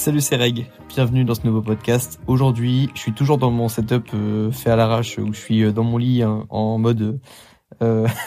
Salut 0.00 0.22
c'est 0.22 0.36
Reg, 0.36 0.66
bienvenue 0.88 1.26
dans 1.26 1.34
ce 1.34 1.44
nouveau 1.44 1.60
podcast. 1.60 2.18
Aujourd'hui, 2.26 2.88
je 2.94 3.00
suis 3.00 3.12
toujours 3.12 3.36
dans 3.36 3.50
mon 3.50 3.68
setup 3.68 4.08
euh, 4.14 4.50
fait 4.50 4.70
à 4.70 4.76
l'arrache 4.76 5.18
où 5.18 5.34
je 5.34 5.38
suis 5.38 5.62
euh, 5.62 5.72
dans 5.72 5.84
mon 5.84 5.98
lit 5.98 6.22
hein, 6.22 6.46
en 6.48 6.78
mode 6.78 7.20
euh... 7.82 8.08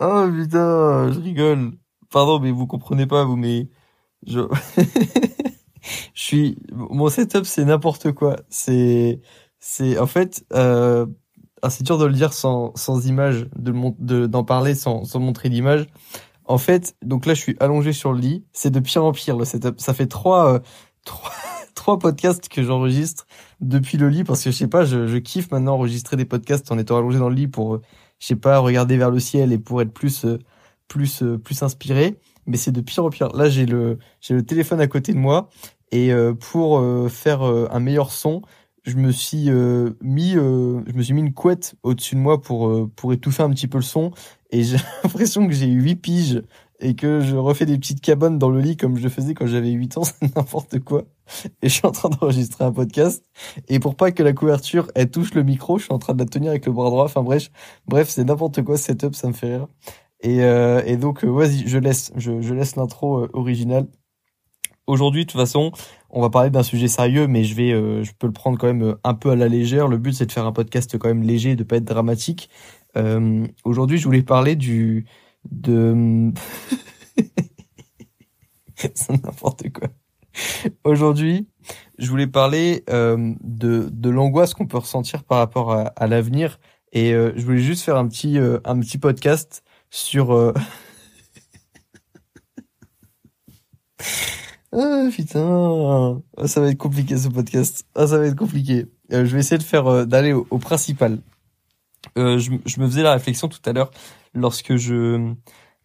Oh 0.00 0.26
putain, 0.36 1.12
je 1.12 1.20
rigole. 1.20 1.74
Pardon 2.10 2.40
mais 2.40 2.50
vous 2.50 2.66
comprenez 2.66 3.06
pas 3.06 3.24
vous 3.24 3.36
mais 3.36 3.68
je 4.26 4.40
je 6.12 6.20
suis 6.20 6.58
mon 6.72 7.08
setup 7.08 7.46
c'est 7.46 7.66
n'importe 7.66 8.10
quoi. 8.10 8.34
C'est 8.48 9.20
c'est 9.60 9.96
en 9.96 10.08
fait 10.08 10.44
ah, 10.50 11.06
c'est 11.70 11.84
dur 11.84 11.98
de 11.98 12.06
le 12.06 12.14
dire 12.14 12.32
sans 12.32 12.72
sans 12.74 13.06
image 13.06 13.46
de 13.54 14.26
d'en 14.26 14.42
parler 14.42 14.74
sans 14.74 15.04
sans 15.04 15.20
montrer 15.20 15.50
d'image 15.50 15.86
en 16.48 16.56
fait, 16.58 16.96
donc 17.04 17.26
là, 17.26 17.34
je 17.34 17.40
suis 17.40 17.56
allongé 17.60 17.92
sur 17.92 18.12
le 18.12 18.18
lit. 18.18 18.44
C'est 18.52 18.70
de 18.70 18.80
pire 18.80 19.04
en 19.04 19.12
pire 19.12 19.36
le 19.36 19.44
setup. 19.44 19.80
Ça 19.80 19.92
fait 19.92 20.06
trois, 20.06 20.54
euh, 20.54 20.58
trois, 21.04 21.30
trois 21.74 21.98
podcasts 21.98 22.48
que 22.48 22.62
j'enregistre 22.62 23.26
depuis 23.60 23.98
le 23.98 24.08
lit 24.08 24.24
parce 24.24 24.42
que 24.42 24.50
je 24.50 24.56
sais 24.56 24.66
pas, 24.66 24.84
je, 24.84 25.06
je, 25.06 25.18
kiffe 25.18 25.50
maintenant 25.50 25.74
enregistrer 25.74 26.16
des 26.16 26.24
podcasts 26.24 26.72
en 26.72 26.78
étant 26.78 26.96
allongé 26.96 27.18
dans 27.18 27.28
le 27.28 27.34
lit 27.34 27.48
pour, 27.48 27.74
euh, 27.74 27.82
je 28.18 28.28
sais 28.28 28.36
pas, 28.36 28.58
regarder 28.58 28.96
vers 28.96 29.10
le 29.10 29.20
ciel 29.20 29.52
et 29.52 29.58
pour 29.58 29.82
être 29.82 29.92
plus, 29.92 30.24
euh, 30.24 30.38
plus, 30.88 31.22
plus 31.44 31.62
inspiré. 31.62 32.18
Mais 32.46 32.56
c'est 32.56 32.72
de 32.72 32.80
pire 32.80 33.04
en 33.04 33.10
pire. 33.10 33.28
Là, 33.36 33.50
j'ai 33.50 33.66
le, 33.66 33.98
j'ai 34.22 34.32
le 34.32 34.42
téléphone 34.42 34.80
à 34.80 34.86
côté 34.86 35.12
de 35.12 35.18
moi 35.18 35.50
et 35.92 36.10
pour 36.50 36.82
faire 37.10 37.42
un 37.42 37.80
meilleur 37.80 38.10
son, 38.10 38.42
je 38.84 38.96
me 38.96 39.10
suis 39.10 39.50
mis, 40.02 40.32
je 40.32 40.92
me 40.92 41.02
suis 41.02 41.14
mis 41.14 41.20
une 41.20 41.34
couette 41.34 41.74
au-dessus 41.82 42.14
de 42.14 42.20
moi 42.20 42.40
pour 42.40 42.88
pour 42.96 43.12
étouffer 43.12 43.42
un 43.42 43.50
petit 43.50 43.68
peu 43.68 43.78
le 43.78 43.82
son 43.82 44.12
et 44.50 44.62
j'ai 44.62 44.76
l'impression 45.04 45.46
que 45.46 45.52
j'ai 45.52 45.66
eu 45.66 45.82
8 45.82 45.96
piges 45.96 46.42
et 46.80 46.94
que 46.94 47.20
je 47.20 47.34
refais 47.36 47.66
des 47.66 47.76
petites 47.76 48.00
cabanes 48.00 48.38
dans 48.38 48.50
le 48.50 48.60
lit 48.60 48.76
comme 48.76 48.96
je 48.96 49.02
le 49.02 49.08
faisais 49.08 49.34
quand 49.34 49.46
j'avais 49.46 49.70
8 49.70 49.98
ans, 49.98 50.04
c'est 50.04 50.34
n'importe 50.36 50.78
quoi. 50.80 51.04
Et 51.62 51.68
je 51.68 51.74
suis 51.74 51.86
en 51.86 51.90
train 51.90 52.08
d'enregistrer 52.08 52.64
un 52.64 52.72
podcast. 52.72 53.24
Et 53.68 53.78
pour 53.80 53.96
pas 53.96 54.12
que 54.12 54.22
la 54.22 54.32
couverture, 54.32 54.90
elle 54.94 55.10
touche 55.10 55.34
le 55.34 55.42
micro, 55.42 55.78
je 55.78 55.84
suis 55.84 55.92
en 55.92 55.98
train 55.98 56.14
de 56.14 56.20
la 56.20 56.26
tenir 56.26 56.50
avec 56.50 56.66
le 56.66 56.72
bras 56.72 56.90
droit. 56.90 57.04
Enfin 57.04 57.22
bref, 57.22 57.50
bref, 57.86 58.08
c'est 58.08 58.24
n'importe 58.24 58.62
quoi, 58.62 58.76
setup, 58.76 59.14
ça 59.14 59.28
me 59.28 59.32
fait 59.32 59.56
rire. 59.56 59.68
Et, 60.20 60.42
euh, 60.42 60.82
et 60.84 60.96
donc, 60.96 61.24
euh, 61.24 61.28
vas-y, 61.28 61.68
je 61.68 61.78
laisse, 61.78 62.12
je, 62.16 62.40
je 62.40 62.54
laisse 62.54 62.76
l'intro 62.76 63.24
euh, 63.24 63.30
originale. 63.34 63.86
Aujourd'hui, 64.86 65.26
de 65.26 65.30
toute 65.30 65.40
façon, 65.40 65.72
on 66.10 66.20
va 66.20 66.30
parler 66.30 66.50
d'un 66.50 66.62
sujet 66.62 66.88
sérieux, 66.88 67.26
mais 67.26 67.44
je 67.44 67.54
vais, 67.54 67.72
euh, 67.72 68.02
je 68.04 68.12
peux 68.18 68.26
le 68.26 68.32
prendre 68.32 68.58
quand 68.58 68.66
même 68.66 68.96
un 69.04 69.14
peu 69.14 69.30
à 69.30 69.36
la 69.36 69.48
légère. 69.48 69.88
Le 69.88 69.98
but, 69.98 70.12
c'est 70.12 70.26
de 70.26 70.32
faire 70.32 70.46
un 70.46 70.52
podcast 70.52 70.96
quand 70.98 71.08
même 71.08 71.22
léger, 71.22 71.56
de 71.56 71.64
pas 71.64 71.76
être 71.76 71.84
dramatique. 71.84 72.48
Euh, 72.96 73.46
Aujourd'hui, 73.64 73.98
je 73.98 74.04
voulais 74.04 74.22
parler 74.22 74.56
du 74.56 75.06
de 75.50 76.32
c'est 78.94 79.10
n'importe 79.10 79.70
quoi. 79.72 79.88
Aujourd'hui, 80.84 81.48
je 81.98 82.08
voulais 82.08 82.26
parler 82.26 82.84
euh, 82.90 83.34
de 83.42 83.88
de 83.90 84.10
l'angoisse 84.10 84.54
qu'on 84.54 84.66
peut 84.66 84.78
ressentir 84.78 85.24
par 85.24 85.38
rapport 85.38 85.72
à, 85.72 85.82
à 85.96 86.06
l'avenir 86.06 86.58
et 86.92 87.12
euh, 87.12 87.32
je 87.36 87.44
voulais 87.44 87.58
juste 87.58 87.84
faire 87.84 87.96
un 87.96 88.08
petit 88.08 88.38
euh, 88.38 88.58
un 88.64 88.78
petit 88.80 88.98
podcast 88.98 89.62
sur 89.90 90.32
euh, 90.32 90.54
Ah 94.80 95.08
putain, 95.10 96.22
ça 96.44 96.60
va 96.60 96.68
être 96.68 96.78
compliqué 96.78 97.16
ce 97.16 97.28
podcast. 97.28 97.84
Ah 97.96 98.06
ça 98.06 98.18
va 98.18 98.26
être 98.26 98.36
compliqué. 98.36 98.86
Euh, 99.12 99.24
je 99.24 99.34
vais 99.34 99.40
essayer 99.40 99.58
de 99.58 99.64
faire 99.64 100.06
d'aller 100.06 100.32
au, 100.32 100.46
au, 100.50 100.58
principal. 100.58 101.18
Euh, 102.16 102.38
je, 102.38 102.52
je, 102.64 102.80
me 102.80 102.86
faisais 102.86 103.02
la 103.02 103.12
réflexion 103.12 103.48
tout 103.48 103.58
à 103.64 103.72
l'heure 103.72 103.90
lorsque 104.34 104.76
je 104.76 105.32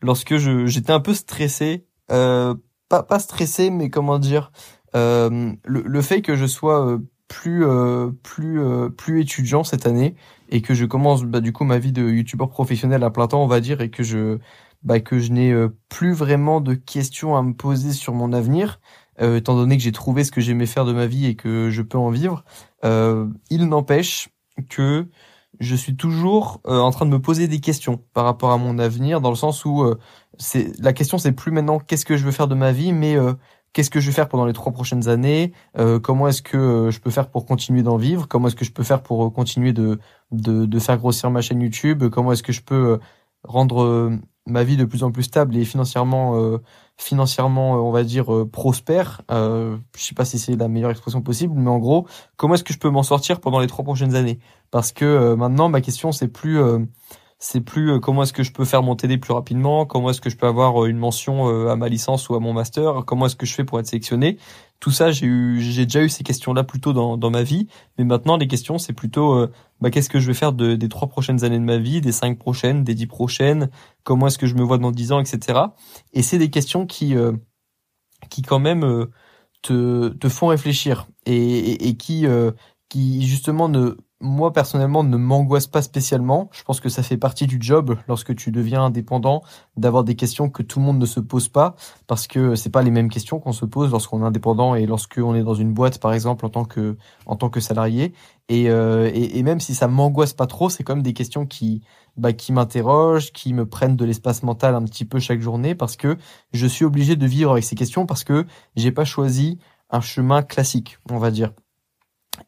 lorsque 0.02 0.38
je 0.38 0.68
j'étais 0.68 0.92
un 0.92 1.00
peu 1.00 1.14
stressé 1.14 1.88
euh, 2.12 2.54
pas 2.90 3.04
pas 3.04 3.20
stressé 3.20 3.70
mais 3.70 3.90
comment 3.90 4.20
dire 4.20 4.52
euh, 4.96 5.54
le, 5.64 5.82
le 5.82 6.02
fait 6.02 6.22
que 6.22 6.36
je 6.36 6.46
sois 6.46 6.86
euh, 6.88 7.00
plus 7.28 7.66
euh, 7.66 8.12
plus 8.22 8.62
euh, 8.62 8.90
plus 8.90 9.22
étudiant 9.22 9.64
cette 9.64 9.88
année 9.88 10.16
et 10.50 10.62
que 10.62 10.74
je 10.74 10.86
commence 10.86 11.24
bah, 11.24 11.40
du 11.40 11.52
coup 11.52 11.64
ma 11.64 11.80
vie 11.80 11.92
de 11.92 12.08
youtubeur 12.08 12.50
professionnel 12.50 13.04
à 13.04 13.10
plein 13.10 13.28
temps 13.28 13.44
on 13.44 13.48
va 13.48 13.60
dire 13.60 13.82
et 13.82 13.90
que 13.90 14.04
je 14.04 14.38
bah, 14.84 15.00
que 15.00 15.20
je 15.20 15.32
n'ai 15.32 15.54
plus 15.90 16.14
vraiment 16.14 16.62
de 16.62 16.74
questions 16.74 17.36
à 17.36 17.44
me 17.44 17.54
poser 17.54 17.94
sur 17.94 18.14
mon 18.14 18.34
avenir 18.34 18.80
étant 19.20 19.56
donné 19.56 19.78
que 19.78 19.84
j'ai 19.84 19.92
trouvé 19.92 20.24
ce 20.24 20.32
que 20.32 20.42
j'aimais 20.42 20.66
faire 20.66 20.86
de 20.86 20.94
ma 20.94 21.06
vie 21.06 21.28
et 21.28 21.36
que 21.36 21.70
je 21.70 21.82
peux 21.82 21.98
en 21.98 22.10
vivre 22.10 22.44
il 22.84 23.66
n'empêche 23.68 24.30
que 24.70 25.08
je 25.60 25.76
suis 25.76 25.96
toujours 25.96 26.62
euh, 26.68 26.80
en 26.80 26.92
train 26.92 27.06
de 27.06 27.12
me 27.12 27.20
poser 27.20 27.48
des 27.48 27.60
questions 27.60 28.04
par 28.14 28.26
rapport 28.26 28.52
à 28.52 28.58
mon 28.58 28.80
avenir, 28.80 29.22
dans 29.22 29.30
le 29.30 29.36
sens 29.36 29.66
où 29.66 29.84
euh, 29.84 30.00
c'est 30.38 30.78
la 30.80 30.94
question 30.94 31.18
c'est 31.18 31.32
plus 31.32 31.52
maintenant 31.52 31.80
qu'est-ce 31.80 32.06
que 32.06 32.18
je 32.18 32.26
veux 32.26 32.32
faire 32.32 32.48
de 32.48 32.56
ma 32.56 32.72
vie, 32.72 32.92
mais 32.92 33.16
euh, 33.16 33.34
qu'est-ce 33.74 33.90
que 33.90 34.00
je 34.00 34.08
vais 34.08 34.14
faire 34.14 34.30
pendant 34.30 34.46
les 34.46 34.54
trois 34.54 34.72
prochaines 34.72 35.08
années, 35.10 35.52
comment 36.04 36.28
est-ce 36.28 36.44
que 36.44 36.90
je 36.92 37.00
peux 37.00 37.10
faire 37.10 37.32
pour 37.32 37.46
continuer 37.48 37.82
d'en 37.82 37.98
vivre, 37.98 38.28
comment 38.28 38.48
est-ce 38.48 38.56
que 38.56 38.66
je 38.66 38.72
peux 38.72 38.84
faire 38.84 39.02
pour 39.02 39.34
continuer 39.34 39.74
de, 39.74 40.00
de, 40.32 40.66
de 40.66 40.80
faire 40.80 41.00
grossir 41.00 41.32
ma 41.32 41.42
chaîne 41.42 41.60
YouTube, 41.60 42.08
comment 42.10 42.32
est-ce 42.32 42.44
que 42.44 42.54
je 42.54 42.62
peux 42.62 43.00
rendre 43.44 44.12
ma 44.46 44.64
vie 44.64 44.78
de 44.78 44.86
plus 44.86 45.04
en 45.04 45.12
plus 45.12 45.24
stable 45.24 45.56
et 45.56 45.66
financièrement 45.66 46.38
euh, 46.38 46.58
financièrement 46.98 47.76
on 47.88 47.92
va 47.92 48.04
dire 48.04 48.34
euh, 48.34 48.50
prospère. 48.50 49.22
Euh, 49.32 49.78
je 49.96 50.04
sais 50.04 50.16
pas 50.16 50.26
si 50.26 50.38
c'est 50.38 50.56
la 50.56 50.68
meilleure 50.68 50.92
expression 50.92 51.22
possible 51.22 51.54
mais 51.58 51.70
en 51.70 51.80
gros 51.80 52.08
comment 52.38 52.56
est-ce 52.56 52.64
que 52.64 52.74
je 52.74 52.80
peux 52.80 52.90
m'en 52.90 53.04
sortir 53.04 53.40
pendant 53.40 53.60
les 53.60 53.68
trois 53.68 53.84
prochaines 53.86 54.16
années? 54.16 54.40
Parce 54.72 54.92
que 54.92 55.06
euh, 55.06 55.36
maintenant 55.36 55.70
ma 55.70 55.82
question 55.82 56.12
c'est 56.12 56.28
plus 56.28 56.60
c'est 57.44 57.62
plus 57.62 58.00
comment 58.00 58.24
est-ce 58.24 58.34
que 58.34 58.44
je 58.44 58.52
peux 58.52 58.66
faire 58.66 58.84
mon 58.84 58.96
TD 58.96 59.18
plus 59.18 59.34
rapidement, 59.34 59.86
comment 59.86 60.10
est-ce 60.10 60.22
que 60.22 60.30
je 60.30 60.38
peux 60.38 60.48
avoir 60.48 60.86
une 60.86 60.98
mention 60.98 61.70
à 61.70 61.76
ma 61.76 61.90
licence 61.90 62.30
ou 62.30 62.36
à 62.36 62.40
mon 62.40 62.54
master, 62.54 63.04
comment 63.06 63.26
est-ce 63.26 63.36
que 63.36 63.46
je 63.46 63.54
fais 63.54 63.64
pour 63.64 63.80
être 63.80 63.88
sélectionné. 63.88 64.38
Tout 64.80 64.92
ça, 64.92 65.12
j'ai 65.12 65.26
eu, 65.26 65.62
j'ai 65.62 65.86
déjà 65.86 66.04
eu 66.04 66.10
ces 66.10 66.24
questions-là 66.24 66.64
plutôt 66.64 66.94
dans, 66.94 67.18
dans 67.18 67.30
ma 67.32 67.44
vie, 67.44 67.68
mais 67.98 68.06
maintenant 68.06 68.38
les 68.38 68.48
questions, 68.48 68.78
c'est 68.78 68.94
plutôt, 68.94 69.48
bah, 69.84 69.92
qu'est-ce 69.92 70.10
que 70.10 70.22
je 70.22 70.28
vais 70.28 70.34
faire 70.34 70.54
de, 70.54 70.76
des 70.76 70.88
trois 70.88 71.10
prochaines 71.10 71.44
années 71.44 71.60
de 71.60 71.66
ma 71.66 71.78
vie, 71.78 72.00
des 72.00 72.14
cinq 72.14 72.40
prochaines, 72.40 72.86
des 72.86 72.96
dix 72.96 73.08
prochaines, 73.08 73.70
comment 74.04 74.28
est-ce 74.28 74.38
que 74.38 74.48
je 74.48 74.56
me 74.56 74.64
vois 74.64 74.78
dans 74.78 74.92
dix 74.92 75.12
ans, 75.12 75.20
etc. 75.20 75.60
Et 76.14 76.22
c'est 76.22 76.38
des 76.38 76.50
questions 76.50 76.86
qui, 76.86 77.18
euh, 77.18 77.34
qui 78.30 78.44
quand 78.44 78.60
même 78.60 78.86
euh, 78.86 79.12
te, 79.62 80.08
te 80.08 80.30
font 80.30 80.48
réfléchir 80.48 81.08
et, 81.26 81.36
et, 81.36 81.90
et 81.90 81.98
qui, 81.98 82.26
euh, 82.28 82.52
qui 82.88 83.28
justement 83.28 83.68
ne 83.68 83.98
moi 84.24 84.54
personnellement 84.54 85.04
ne 85.04 85.18
m'angoisse 85.18 85.68
pas 85.68 85.82
spécialement. 85.82 86.50
Je 86.52 86.64
pense 86.64 86.80
que 86.80 86.90
ça 86.90 87.04
fait 87.04 87.18
partie 87.18 87.46
du 87.46 87.58
job 87.60 87.98
lorsque 88.08 88.34
tu 88.36 88.52
deviens 88.52 88.86
indépendant 88.86 89.44
d'avoir 89.78 90.04
des 90.04 90.16
questions 90.16 90.50
que 90.50 90.64
tout 90.64 90.80
le 90.80 90.86
monde 90.86 90.98
ne 90.98 91.06
se 91.06 91.20
pose 91.20 91.50
pas 91.50 91.76
parce 92.08 92.26
que 92.26 92.56
c'est 92.56 92.70
pas 92.70 92.82
les 92.82 92.92
mêmes 92.92 93.10
questions 93.10 93.40
qu'on 93.40 93.52
se 93.52 93.66
pose 93.66 93.92
lorsqu'on 93.92 94.22
est 94.24 94.26
indépendant 94.26 94.76
et 94.76 94.86
lorsqu'on 94.86 95.36
est 95.36 95.44
dans 95.44 95.54
une 95.54 95.74
boîte 95.74 96.00
par 96.00 96.14
exemple 96.14 96.46
en 96.46 96.50
tant 96.50 96.66
que 96.66 96.98
en 97.26 97.36
tant 97.36 97.50
que 97.50 97.60
salarié 97.60 98.14
et, 98.50 98.70
euh, 98.70 99.12
même 99.44 99.60
si 99.60 99.74
ça 99.76 99.88
m'angoisse 99.88 100.34
pas 100.34 100.48
trop, 100.48 100.70
c'est 100.70 100.84
quand 100.84 100.96
même 100.96 101.04
des 101.04 101.14
questions 101.14 101.46
qui 101.46 101.82
bah, 102.18 102.34
qui 102.34 102.54
m'interrogent, 102.54 103.32
qui 103.32 103.54
me 103.54 103.66
prennent 103.66 103.96
de 103.96 104.06
l'espace 104.06 104.44
mental 104.44 104.76
un 104.76 104.84
petit 104.84 105.06
peu 105.06 105.20
chaque 105.20 105.42
journée 105.42 105.76
parce 105.76 105.96
que 105.96 106.18
je 106.54 106.68
suis 106.68 106.86
obligé 106.86 107.16
de 107.16 107.26
vivre 107.26 107.52
avec 107.52 107.64
ces 107.64 107.76
questions 107.76 108.06
parce 108.06 108.24
que 108.24 108.46
j'ai 108.76 108.92
pas 108.92 109.06
choisi 109.06 109.60
un 109.90 110.02
chemin 110.02 110.44
classique, 110.44 110.98
on 111.12 111.18
va 111.18 111.32
dire. 111.32 111.52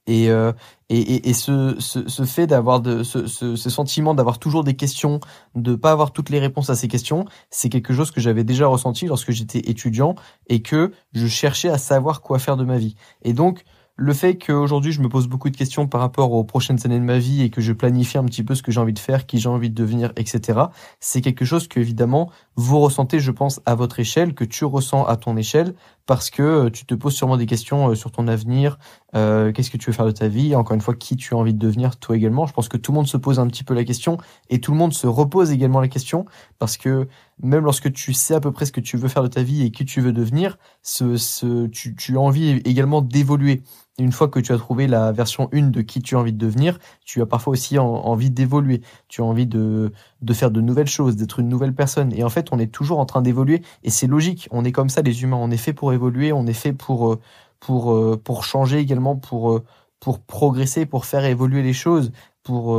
Et, 0.08 0.30
euh, 0.30 0.52
et, 0.90 1.30
et, 1.30 1.34
ce, 1.34 1.76
ce, 1.80 2.08
ce 2.08 2.24
fait 2.24 2.48
d'avoir 2.48 2.80
de 2.80 3.04
ce, 3.04 3.28
ce, 3.28 3.56
ce 3.56 3.70
sentiment 3.70 4.14
d'avoir 4.14 4.40
toujours 4.40 4.64
des 4.64 4.76
questions, 4.76 5.20
de 5.56 5.76
pas 5.76 5.92
avoir 5.92 6.12
toutes 6.12 6.30
les 6.30 6.40
réponses 6.40 6.70
à 6.70 6.76
ces 6.76 6.88
questions, 6.88 7.26
c'est 7.50 7.70
quelque 7.70 7.94
chose 7.94 8.12
que 8.12 8.22
j'avais 8.22 8.44
déjà 8.44 8.68
ressenti 8.68 9.06
lorsque 9.06 9.32
j'étais 9.32 9.60
étudiant 9.60 10.16
et 10.48 10.62
que 10.62 10.92
je 11.14 11.28
cherchais 11.28 11.70
à 11.70 11.78
savoir 11.78 12.22
quoi 12.22 12.40
faire 12.40 12.58
de 12.58 12.66
ma 12.66 12.78
vie. 12.78 12.96
Et 13.24 13.34
donc 13.34 13.64
le 13.98 14.14
fait 14.14 14.38
qu'aujourd'hui 14.38 14.92
je 14.92 15.02
me 15.02 15.08
pose 15.08 15.28
beaucoup 15.28 15.50
de 15.50 15.56
questions 15.56 15.88
par 15.88 16.02
rapport 16.02 16.34
aux 16.34 16.44
prochaines 16.44 16.80
années 16.86 17.00
de 17.00 17.06
ma 17.06 17.18
vie 17.18 17.44
et 17.44 17.50
que 17.50 17.62
je 17.62 17.72
planifie 17.72 18.18
un 18.18 18.26
petit 18.26 18.44
peu 18.44 18.54
ce 18.54 18.62
que 18.62 18.72
j'ai 18.72 18.80
envie 18.80 18.94
de 18.94 19.00
faire, 19.00 19.26
qui 19.26 19.40
j'ai 19.40 19.48
envie 19.48 19.70
de 19.70 19.76
devenir, 19.76 20.12
etc. 20.18 20.60
C'est 21.00 21.22
quelque 21.22 21.46
chose 21.46 21.68
que 21.68 21.80
évidemment 21.80 22.30
vous 22.58 22.80
ressentez, 22.80 23.20
je 23.20 23.32
pense, 23.32 23.62
à 23.66 23.74
votre 23.76 24.00
échelle, 24.00 24.34
que 24.34 24.44
tu 24.44 24.66
ressens 24.66 25.06
à 25.06 25.16
ton 25.16 25.38
échelle, 25.38 25.76
parce 26.06 26.30
que 26.30 26.44
euh, 26.44 26.70
tu 26.70 26.86
te 26.86 26.94
poses 26.94 27.16
sûrement 27.16 27.38
des 27.38 27.46
questions 27.46 27.90
euh, 27.90 27.96
sur 27.96 28.12
ton 28.12 28.28
avenir, 28.28 28.78
euh, 29.16 29.52
qu'est-ce 29.52 29.72
que 29.72 29.78
tu 29.78 29.88
veux 29.88 29.96
faire 29.96 30.06
de 30.06 30.12
ta 30.12 30.28
vie, 30.28 30.56
encore 30.56 30.76
une 30.76 30.82
fois, 30.82 30.94
qui 30.94 31.16
tu 31.16 31.34
as 31.34 31.38
envie 31.38 31.54
de 31.54 31.60
devenir, 31.60 31.98
toi 31.98 32.16
également. 32.16 32.46
Je 32.46 32.54
pense 32.54 32.70
que 32.70 32.78
tout 32.78 32.92
le 32.92 32.96
monde 32.98 33.08
se 33.08 33.18
pose 33.18 33.40
un 33.40 33.48
petit 33.48 33.64
peu 33.64 33.74
la 33.74 33.84
question 33.84 34.18
et 34.50 34.60
tout 34.60 34.72
le 34.72 34.78
monde 34.78 34.94
se 34.94 35.08
repose 35.08 35.52
également 35.52 35.80
la 35.80 35.88
question, 35.88 36.26
parce 36.60 36.78
que 36.78 37.08
même 37.42 37.64
lorsque 37.64 37.92
tu 37.92 38.14
sais 38.14 38.36
à 38.36 38.40
peu 38.40 38.52
près 38.52 38.66
ce 38.66 38.72
que 38.72 38.82
tu 38.82 38.98
veux 38.98 39.08
faire 39.08 39.24
de 39.24 39.28
ta 39.28 39.44
vie 39.44 39.64
et 39.64 39.72
qui 39.72 39.86
tu 39.86 40.02
veux 40.02 40.14
devenir, 40.14 40.58
ce, 40.82 41.18
ce, 41.18 41.68
tu, 41.68 41.96
tu 41.96 42.18
as 42.18 42.22
envie 42.22 42.62
également 42.66 43.02
d'évoluer 43.02 43.64
une 43.98 44.12
fois 44.12 44.28
que 44.28 44.40
tu 44.40 44.52
as 44.52 44.58
trouvé 44.58 44.88
la 44.88 45.12
version 45.12 45.50
1 45.54 45.68
de 45.68 45.82
qui 45.82 46.02
tu 46.02 46.16
as 46.16 46.20
envie 46.20 46.34
de 46.34 46.38
devenir, 46.38 46.80
tu 47.06 47.22
as 47.22 47.26
parfois 47.26 47.54
aussi 47.54 47.80
en, 47.80 47.86
envie 47.86 48.30
d'évoluer. 48.30 48.82
Tu 49.08 49.22
as 49.22 49.26
envie 49.26 49.48
de, 49.48 49.94
de 50.22 50.34
faire 50.34 50.52
de 50.52 50.60
nouvelles 50.60 50.88
choses, 50.88 51.16
d'être 51.16 51.40
une 51.40 51.48
nouvelle 51.48 51.74
personne. 51.74 52.12
Et 52.14 52.24
en 52.24 52.30
fait, 52.30 52.50
on 52.52 52.60
est 52.60 52.72
toujours 52.72 53.00
en 53.00 53.06
train 53.06 53.22
d'évoluer. 53.22 53.62
Et 53.84 53.90
c'est 53.90 54.08
logique. 54.08 54.50
On 54.52 54.66
est 54.66 54.74
comme 54.74 54.90
ça, 54.90 55.02
les 55.02 55.24
humains. 55.24 55.38
On 55.40 55.50
est 55.50 55.58
fait 55.58 55.74
pour 55.74 55.94
évoluer. 55.94 56.34
On 56.34 56.46
est 56.46 56.54
fait 56.54 56.74
pour, 56.74 57.14
euh, 57.14 57.20
pour, 57.60 57.94
euh, 57.94 58.20
pour 58.22 58.44
changer 58.44 58.80
également, 58.80 59.16
pour, 59.16 59.52
euh, 59.54 59.64
pour 60.02 60.20
progresser, 60.20 60.86
pour 60.86 61.06
faire 61.06 61.24
évoluer 61.24 61.64
les 61.64 61.74
choses, 61.74 62.12
pour, 62.44 62.78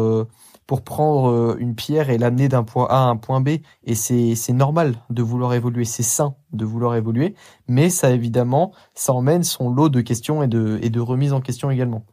pour 0.66 0.82
prendre 0.82 1.30
euh, 1.30 1.56
une 1.58 1.74
pierre 1.74 2.10
et 2.10 2.18
l'amener 2.18 2.48
d'un 2.48 2.64
point 2.64 2.86
A 2.90 2.96
à 2.96 3.04
un 3.04 3.16
point 3.16 3.40
B. 3.40 3.58
Et 3.84 3.94
c'est, 3.94 4.52
normal 4.52 4.96
de 5.10 5.22
vouloir 5.22 5.54
évoluer, 5.54 5.84
c'est 5.84 6.02
sain 6.02 6.34
de 6.52 6.64
vouloir 6.64 6.96
évoluer, 6.96 7.34
mais 7.68 7.90
ça 7.90 8.10
évidemment, 8.10 8.72
ça 8.94 9.12
emmène 9.12 9.44
son 9.44 9.70
lot 9.70 9.88
de 9.88 10.00
questions 10.00 10.42
et 10.42 10.48
de, 10.48 10.78
et 10.82 10.90
de 10.90 11.00
remises 11.00 11.32
en 11.32 11.40
question 11.40 11.70
également. 11.70 12.04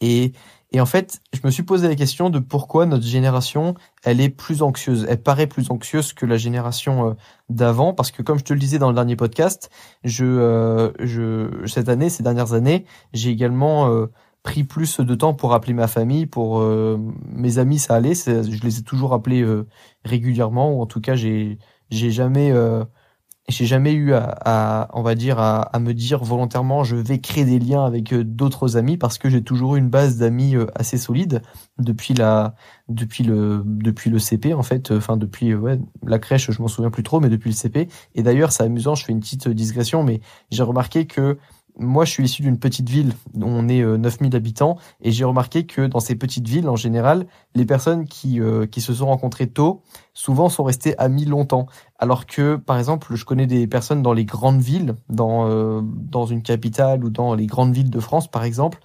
Et, 0.00 0.32
et 0.72 0.80
en 0.80 0.86
fait, 0.86 1.20
je 1.32 1.40
me 1.44 1.50
suis 1.50 1.62
posé 1.62 1.86
la 1.88 1.94
question 1.94 2.28
de 2.28 2.38
pourquoi 2.38 2.86
notre 2.86 3.06
génération, 3.06 3.74
elle 4.04 4.20
est 4.20 4.28
plus 4.28 4.62
anxieuse. 4.62 5.06
Elle 5.08 5.22
paraît 5.22 5.46
plus 5.46 5.70
anxieuse 5.70 6.12
que 6.12 6.26
la 6.26 6.36
génération 6.36 7.10
euh, 7.10 7.14
d'avant, 7.48 7.94
parce 7.94 8.10
que 8.10 8.22
comme 8.22 8.38
je 8.38 8.44
te 8.44 8.52
le 8.52 8.58
disais 8.58 8.78
dans 8.78 8.88
le 8.88 8.94
dernier 8.94 9.16
podcast, 9.16 9.70
je, 10.04 10.24
euh, 10.24 10.90
je 10.98 11.66
cette 11.66 11.88
année, 11.88 12.10
ces 12.10 12.22
dernières 12.22 12.52
années, 12.52 12.84
j'ai 13.12 13.30
également 13.30 14.06
pris 14.46 14.64
plus 14.64 15.00
de 15.00 15.14
temps 15.14 15.34
pour 15.34 15.52
appeler 15.52 15.74
ma 15.74 15.88
famille, 15.88 16.26
pour 16.26 16.62
mes 17.28 17.58
amis, 17.58 17.78
ça 17.78 17.94
allait. 17.96 18.14
Je 18.14 18.62
les 18.62 18.78
ai 18.78 18.82
toujours 18.82 19.12
appelés 19.12 19.44
régulièrement, 20.04 20.72
ou 20.72 20.80
en 20.80 20.86
tout 20.86 21.00
cas, 21.00 21.16
j'ai 21.16 21.58
j'ai 21.90 22.10
jamais 22.10 22.52
j'ai 23.48 23.64
jamais 23.64 23.92
eu 23.92 24.12
à, 24.12 24.88
on 24.92 25.02
va 25.02 25.14
dire 25.14 25.38
à, 25.38 25.78
me 25.78 25.92
dire 25.92 26.24
volontairement 26.24 26.82
je 26.82 26.96
vais 26.96 27.18
créer 27.20 27.44
des 27.44 27.58
liens 27.58 27.84
avec 27.84 28.12
euh, 28.12 28.24
d'autres 28.24 28.76
amis 28.76 28.96
parce 28.96 29.18
que 29.18 29.28
j'ai 29.28 29.42
toujours 29.42 29.76
eu 29.76 29.78
une 29.78 29.88
base 29.88 30.16
d'amis 30.16 30.56
euh, 30.56 30.66
assez 30.74 30.98
solide 30.98 31.42
depuis 31.78 32.14
la 32.14 32.54
depuis 32.88 33.22
le 33.22 33.62
depuis 33.64 34.10
le 34.10 34.18
CP 34.18 34.52
en 34.54 34.62
fait 34.62 34.90
enfin 34.90 35.16
depuis 35.16 35.54
la 36.04 36.18
crèche 36.18 36.50
je 36.50 36.60
m'en 36.60 36.68
souviens 36.68 36.90
plus 36.90 37.02
trop 37.02 37.20
mais 37.20 37.28
depuis 37.28 37.50
le 37.50 37.56
CP 37.56 37.88
et 38.14 38.22
d'ailleurs 38.22 38.52
c'est 38.52 38.64
amusant 38.64 38.94
je 38.94 39.04
fais 39.04 39.12
une 39.12 39.20
petite 39.20 39.48
digression 39.48 40.02
mais 40.02 40.20
j'ai 40.50 40.62
remarqué 40.62 41.06
que 41.06 41.38
moi, 41.78 42.04
je 42.04 42.10
suis 42.10 42.24
issu 42.24 42.42
d'une 42.42 42.58
petite 42.58 42.88
ville 42.88 43.12
on 43.42 43.68
est 43.68 43.84
9000 43.84 44.34
euh, 44.34 44.36
habitants 44.36 44.76
et 45.02 45.12
j'ai 45.12 45.24
remarqué 45.24 45.66
que 45.66 45.86
dans 45.86 46.00
ces 46.00 46.14
petites 46.14 46.48
villes, 46.48 46.68
en 46.68 46.76
général, 46.76 47.26
les 47.54 47.64
personnes 47.64 48.06
qui, 48.06 48.40
euh, 48.40 48.66
qui 48.66 48.80
se 48.80 48.94
sont 48.94 49.06
rencontrées 49.06 49.48
tôt, 49.48 49.82
souvent 50.14 50.48
sont 50.48 50.64
restées 50.64 50.96
amies 50.98 51.24
longtemps. 51.24 51.66
Alors 51.98 52.26
que, 52.26 52.56
par 52.56 52.78
exemple, 52.78 53.14
je 53.14 53.24
connais 53.24 53.46
des 53.46 53.66
personnes 53.66 54.02
dans 54.02 54.12
les 54.12 54.24
grandes 54.24 54.60
villes, 54.60 54.96
dans, 55.08 55.48
euh, 55.48 55.80
dans 55.82 56.26
une 56.26 56.42
capitale 56.42 57.04
ou 57.04 57.10
dans 57.10 57.34
les 57.34 57.46
grandes 57.46 57.74
villes 57.74 57.90
de 57.90 58.00
France, 58.00 58.30
par 58.30 58.44
exemple, 58.44 58.78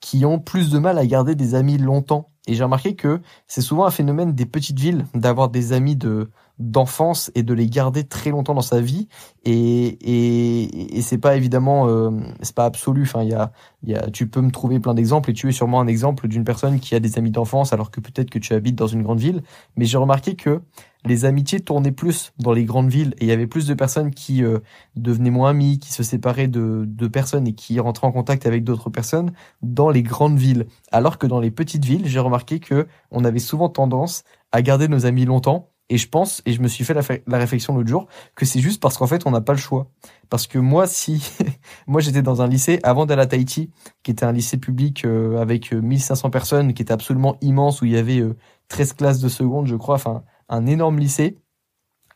qui 0.00 0.24
ont 0.24 0.40
plus 0.40 0.70
de 0.70 0.80
mal 0.80 0.98
à 0.98 1.06
garder 1.06 1.36
des 1.36 1.54
amis 1.54 1.78
longtemps. 1.78 2.30
Et 2.48 2.54
j'ai 2.54 2.64
remarqué 2.64 2.96
que 2.96 3.20
c'est 3.46 3.60
souvent 3.60 3.84
un 3.84 3.92
phénomène 3.92 4.32
des 4.32 4.46
petites 4.46 4.80
villes 4.80 5.06
d'avoir 5.14 5.48
des 5.48 5.72
amis 5.72 5.94
de 5.94 6.28
d'enfance 6.58 7.30
et 7.34 7.42
de 7.42 7.54
les 7.54 7.66
garder 7.66 8.04
très 8.04 8.30
longtemps 8.30 8.54
dans 8.54 8.60
sa 8.60 8.80
vie. 8.80 9.08
Et 9.44 9.86
et, 10.00 10.98
et 10.98 11.02
c'est 11.02 11.18
pas 11.18 11.36
évidemment 11.36 11.88
euh, 11.88 12.10
c'est 12.42 12.54
pas 12.54 12.64
absolu. 12.64 13.02
Enfin 13.02 13.22
il 13.22 13.30
y 13.30 13.34
a 13.34 13.52
il 13.82 13.90
y 13.90 13.94
a 13.94 14.10
tu 14.10 14.28
peux 14.28 14.40
me 14.40 14.50
trouver 14.50 14.80
plein 14.80 14.94
d'exemples 14.94 15.30
et 15.30 15.32
tu 15.32 15.48
es 15.48 15.52
sûrement 15.52 15.80
un 15.80 15.86
exemple 15.86 16.28
d'une 16.28 16.44
personne 16.44 16.80
qui 16.80 16.94
a 16.94 17.00
des 17.00 17.18
amis 17.18 17.30
d'enfance 17.30 17.72
alors 17.72 17.90
que 17.90 18.00
peut-être 18.00 18.30
que 18.30 18.38
tu 18.38 18.54
habites 18.54 18.76
dans 18.76 18.86
une 18.86 19.02
grande 19.02 19.20
ville. 19.20 19.42
Mais 19.76 19.84
j'ai 19.84 19.98
remarqué 19.98 20.36
que 20.36 20.60
les 21.04 21.24
amitiés 21.24 21.60
tournaient 21.60 21.92
plus 21.92 22.32
dans 22.38 22.52
les 22.52 22.64
grandes 22.64 22.90
villes 22.90 23.14
et 23.18 23.24
il 23.24 23.28
y 23.28 23.32
avait 23.32 23.46
plus 23.48 23.66
de 23.66 23.74
personnes 23.74 24.12
qui 24.12 24.44
euh, 24.44 24.60
devenaient 24.94 25.30
moins 25.30 25.50
amies, 25.50 25.78
qui 25.78 25.92
se 25.92 26.02
séparaient 26.02 26.46
de, 26.46 26.84
de 26.86 27.08
personnes 27.08 27.48
et 27.48 27.54
qui 27.54 27.80
rentraient 27.80 28.06
en 28.06 28.12
contact 28.12 28.46
avec 28.46 28.62
d'autres 28.62 28.90
personnes 28.90 29.32
dans 29.62 29.90
les 29.90 30.02
grandes 30.02 30.38
villes. 30.38 30.66
Alors 30.92 31.18
que 31.18 31.26
dans 31.26 31.40
les 31.40 31.50
petites 31.50 31.84
villes, 31.84 32.06
j'ai 32.06 32.20
remarqué 32.20 32.60
que 32.60 32.86
on 33.10 33.24
avait 33.24 33.40
souvent 33.40 33.68
tendance 33.68 34.22
à 34.52 34.62
garder 34.62 34.86
nos 34.86 35.06
amis 35.06 35.24
longtemps 35.24 35.71
et 35.88 35.98
je 35.98 36.08
pense, 36.08 36.42
et 36.46 36.52
je 36.52 36.62
me 36.62 36.68
suis 36.68 36.84
fait 36.84 36.94
la, 36.94 37.38
réflexion 37.38 37.74
l'autre 37.74 37.88
jour, 37.88 38.06
que 38.34 38.46
c'est 38.46 38.60
juste 38.60 38.80
parce 38.80 38.96
qu'en 38.96 39.06
fait, 39.06 39.26
on 39.26 39.30
n'a 39.30 39.40
pas 39.40 39.52
le 39.52 39.58
choix. 39.58 39.90
Parce 40.30 40.46
que 40.46 40.58
moi, 40.58 40.86
si, 40.86 41.22
moi, 41.86 42.00
j'étais 42.00 42.22
dans 42.22 42.40
un 42.40 42.48
lycée 42.48 42.80
avant 42.82 43.04
d'aller 43.04 43.22
à 43.22 43.26
Tahiti, 43.26 43.70
qui 44.02 44.10
était 44.10 44.24
un 44.24 44.32
lycée 44.32 44.56
public 44.56 45.04
euh, 45.04 45.38
avec 45.38 45.72
1500 45.72 46.28
euh, 46.28 46.30
personnes, 46.30 46.74
qui 46.74 46.82
était 46.82 46.92
absolument 46.92 47.36
immense, 47.42 47.82
où 47.82 47.84
il 47.84 47.92
y 47.92 47.96
avait 47.96 48.22
13 48.68 48.90
euh, 48.90 48.94
classes 48.94 49.20
de 49.20 49.28
seconde, 49.28 49.66
je 49.66 49.76
crois, 49.76 49.96
enfin, 49.96 50.22
un 50.48 50.66
énorme 50.66 50.98
lycée 50.98 51.38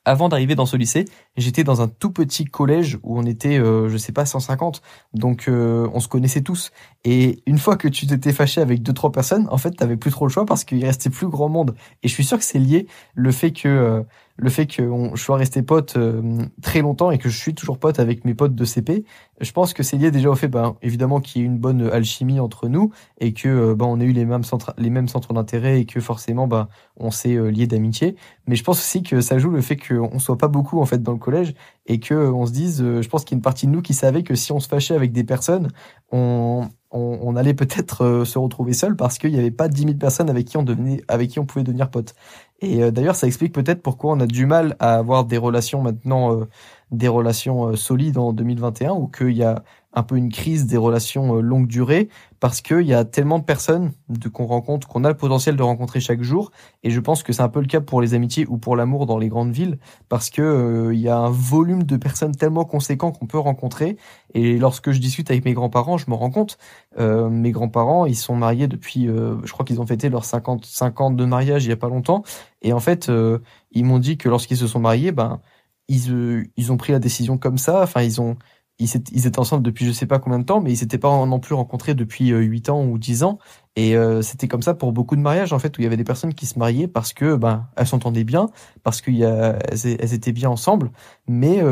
avant 0.06 0.28
d'arriver 0.28 0.54
dans 0.54 0.66
ce 0.66 0.76
lycée, 0.76 1.04
j'étais 1.36 1.64
dans 1.64 1.82
un 1.82 1.88
tout 1.88 2.12
petit 2.12 2.44
collège 2.44 2.98
où 3.02 3.18
on 3.18 3.24
était, 3.24 3.58
euh, 3.58 3.88
je 3.88 3.96
sais 3.96 4.12
pas, 4.12 4.24
150. 4.24 4.80
Donc 5.14 5.48
euh, 5.48 5.88
on 5.92 6.00
se 6.00 6.06
connaissait 6.06 6.42
tous. 6.42 6.70
Et 7.04 7.42
une 7.44 7.58
fois 7.58 7.76
que 7.76 7.88
tu 7.88 8.06
t'étais 8.06 8.32
fâché 8.32 8.60
avec 8.60 8.82
deux 8.82 8.92
trois 8.92 9.10
personnes, 9.10 9.48
en 9.50 9.58
fait, 9.58 9.72
t'avais 9.72 9.96
plus 9.96 10.12
trop 10.12 10.26
le 10.26 10.30
choix 10.30 10.46
parce 10.46 10.62
qu'il 10.62 10.82
restait 10.84 11.10
plus 11.10 11.26
grand 11.26 11.48
monde. 11.48 11.74
Et 12.04 12.08
je 12.08 12.14
suis 12.14 12.24
sûr 12.24 12.38
que 12.38 12.44
c'est 12.44 12.60
lié 12.60 12.86
le 13.14 13.32
fait 13.32 13.50
que 13.50 13.68
euh, 13.68 14.02
le 14.36 14.50
fait 14.50 14.66
que 14.66 14.82
je 15.14 15.22
sois 15.22 15.36
resté 15.36 15.62
pote 15.62 15.96
euh, 15.96 16.42
très 16.62 16.82
longtemps 16.82 17.10
et 17.10 17.18
que 17.18 17.28
je 17.28 17.36
suis 17.36 17.54
toujours 17.54 17.78
pote 17.78 17.98
avec 17.98 18.24
mes 18.24 18.34
potes 18.34 18.54
de 18.54 18.64
CP, 18.64 19.04
je 19.40 19.52
pense 19.52 19.72
que 19.72 19.82
c'est 19.82 19.96
lié 19.96 20.10
déjà 20.10 20.30
au 20.30 20.34
fait, 20.34 20.48
ben, 20.48 20.76
évidemment, 20.82 21.20
qu'il 21.20 21.40
y 21.40 21.44
ait 21.44 21.46
une 21.46 21.58
bonne 21.58 21.82
alchimie 21.82 22.38
entre 22.38 22.68
nous 22.68 22.92
et 23.18 23.32
que 23.32 23.74
ben, 23.74 23.86
on 23.86 24.00
ait 24.00 24.04
eu 24.04 24.12
les 24.12 24.24
mêmes 24.24 24.44
centres, 24.44 24.74
les 24.76 24.90
mêmes 24.90 25.08
centres 25.08 25.32
d'intérêt 25.32 25.80
et 25.80 25.86
que 25.86 26.00
forcément, 26.00 26.46
ben, 26.46 26.68
on 26.96 27.10
s'est 27.10 27.34
euh, 27.34 27.48
lié 27.50 27.66
d'amitié. 27.66 28.16
Mais 28.46 28.56
je 28.56 28.64
pense 28.64 28.78
aussi 28.78 29.02
que 29.02 29.20
ça 29.20 29.38
joue 29.38 29.50
le 29.50 29.62
fait 29.62 29.76
qu'on 29.76 30.18
soit 30.18 30.38
pas 30.38 30.48
beaucoup 30.48 30.80
en 30.80 30.86
fait 30.86 31.02
dans 31.02 31.12
le 31.12 31.18
collège 31.18 31.54
et 31.86 31.98
que 31.98 32.14
on 32.14 32.46
se 32.46 32.52
dise, 32.52 32.82
je 32.82 33.08
pense 33.08 33.24
qu'il 33.24 33.34
y 33.34 33.36
a 33.36 33.38
une 33.38 33.42
partie 33.42 33.66
de 33.66 33.72
nous 33.72 33.82
qui 33.82 33.94
savait 33.94 34.22
que 34.22 34.34
si 34.34 34.52
on 34.52 34.60
se 34.60 34.68
fâchait 34.68 34.94
avec 34.94 35.12
des 35.12 35.24
personnes, 35.24 35.68
on 36.12 36.68
on, 36.92 37.36
allait 37.36 37.54
peut-être 37.54 38.24
se 38.24 38.38
retrouver 38.38 38.72
seul 38.72 38.96
parce 38.96 39.18
qu'il 39.18 39.32
n'y 39.32 39.38
avait 39.38 39.50
pas 39.50 39.68
10 39.68 39.82
000 39.82 39.94
personnes 39.94 40.30
avec 40.30 40.46
qui 40.46 40.56
on 40.56 40.62
devenait, 40.62 41.02
avec 41.08 41.30
qui 41.30 41.38
on 41.38 41.46
pouvait 41.46 41.64
devenir 41.64 41.90
pote. 41.90 42.14
Et 42.60 42.82
euh, 42.82 42.90
d'ailleurs, 42.90 43.16
ça 43.16 43.26
explique 43.26 43.52
peut-être 43.52 43.82
pourquoi 43.82 44.12
on 44.12 44.20
a 44.20 44.26
du 44.26 44.46
mal 44.46 44.76
à 44.78 44.94
avoir 44.96 45.24
des 45.24 45.36
relations 45.36 45.82
maintenant, 45.82 46.32
euh, 46.40 46.44
des 46.90 47.08
relations 47.08 47.68
euh, 47.68 47.76
solides 47.76 48.18
en 48.18 48.32
2021, 48.32 48.92
ou 48.92 49.08
qu'il 49.08 49.32
y 49.32 49.42
a 49.42 49.62
un 49.92 50.02
peu 50.02 50.16
une 50.16 50.30
crise 50.30 50.66
des 50.66 50.76
relations 50.76 51.36
longue 51.36 51.66
durée, 51.66 52.08
parce 52.46 52.60
qu'il 52.60 52.82
y 52.82 52.94
a 52.94 53.04
tellement 53.04 53.40
de 53.40 53.44
personnes 53.44 53.90
de, 54.08 54.28
qu'on 54.28 54.46
rencontre, 54.46 54.86
qu'on 54.86 55.02
a 55.02 55.08
le 55.08 55.16
potentiel 55.16 55.56
de 55.56 55.64
rencontrer 55.64 55.98
chaque 55.98 56.22
jour. 56.22 56.52
Et 56.84 56.90
je 56.90 57.00
pense 57.00 57.24
que 57.24 57.32
c'est 57.32 57.42
un 57.42 57.48
peu 57.48 57.58
le 57.58 57.66
cas 57.66 57.80
pour 57.80 58.00
les 58.00 58.14
amitiés 58.14 58.46
ou 58.48 58.56
pour 58.56 58.76
l'amour 58.76 59.04
dans 59.06 59.18
les 59.18 59.26
grandes 59.28 59.50
villes, 59.50 59.80
parce 60.08 60.30
que 60.30 60.92
il 60.94 61.00
y 61.00 61.08
a 61.08 61.18
un 61.18 61.28
volume 61.28 61.82
de 61.82 61.96
personnes 61.96 62.36
tellement 62.36 62.64
conséquent 62.64 63.10
qu'on 63.10 63.26
peut 63.26 63.36
rencontrer. 63.36 63.96
Et 64.32 64.58
lorsque 64.58 64.92
je 64.92 65.00
discute 65.00 65.28
avec 65.28 65.44
mes 65.44 65.54
grands-parents, 65.54 65.98
je 65.98 66.08
me 66.08 66.14
rends 66.14 66.30
compte, 66.30 66.56
mes 66.96 67.50
grands-parents, 67.50 68.06
ils 68.06 68.14
sont 68.14 68.36
mariés 68.36 68.68
depuis, 68.68 69.06
je 69.06 69.52
crois 69.52 69.64
qu'ils 69.64 69.80
ont 69.80 69.86
fêté 69.86 70.08
leurs 70.08 70.24
50, 70.24 70.64
ans 71.00 71.10
de 71.10 71.24
mariage 71.24 71.64
il 71.64 71.70
y 71.70 71.72
a 71.72 71.76
pas 71.76 71.88
longtemps. 71.88 72.22
Et 72.62 72.72
en 72.72 72.80
fait, 72.80 73.08
euh, 73.08 73.40
ils 73.72 73.84
m'ont 73.84 73.98
dit 73.98 74.18
que 74.18 74.28
lorsqu'ils 74.28 74.56
se 74.56 74.68
sont 74.68 74.78
mariés, 74.78 75.10
ben 75.10 75.40
ils 75.88 76.12
euh, 76.12 76.44
ils 76.56 76.70
ont 76.70 76.76
pris 76.76 76.92
la 76.92 77.00
décision 77.00 77.38
comme 77.38 77.58
ça. 77.58 77.82
Enfin, 77.82 78.02
ils 78.02 78.20
ont 78.20 78.36
ils 78.78 78.96
étaient, 78.96 79.12
ils 79.14 79.26
étaient 79.26 79.38
ensemble 79.38 79.62
depuis 79.62 79.86
je 79.86 79.92
sais 79.92 80.06
pas 80.06 80.18
combien 80.18 80.38
de 80.38 80.44
temps, 80.44 80.60
mais 80.60 80.72
ils 80.72 80.76
s'étaient 80.76 80.98
pas 80.98 81.24
non 81.26 81.40
plus 81.40 81.54
rencontrés 81.54 81.94
depuis 81.94 82.32
euh, 82.32 82.40
8 82.40 82.70
ans 82.70 82.84
ou 82.84 82.98
10 82.98 83.22
ans. 83.24 83.38
Et 83.76 83.96
euh, 83.96 84.22
c'était 84.22 84.48
comme 84.48 84.62
ça 84.62 84.74
pour 84.74 84.92
beaucoup 84.92 85.16
de 85.16 85.20
mariages 85.20 85.52
en 85.52 85.58
fait, 85.58 85.76
où 85.76 85.80
il 85.80 85.84
y 85.84 85.86
avait 85.86 85.96
des 85.96 86.04
personnes 86.04 86.34
qui 86.34 86.46
se 86.46 86.58
mariaient 86.58 86.88
parce 86.88 87.12
que 87.12 87.36
ben 87.36 87.68
elles 87.76 87.86
s'entendaient 87.86 88.24
bien, 88.24 88.48
parce 88.82 89.00
qu'il 89.00 89.16
y 89.16 89.24
a 89.24 89.58
elles, 89.70 89.96
elles, 90.00 90.14
étaient 90.14 90.32
bien 90.32 90.50
ensemble, 90.50 90.90
mais 91.28 91.62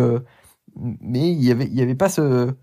mais 0.77 1.31
il 1.31 1.43
y 1.43 1.51
avait 1.51 1.67
il 1.67 1.75
y 1.75 1.83
avait 1.83 1.95
pas 1.95 2.09
ce 2.09 2.55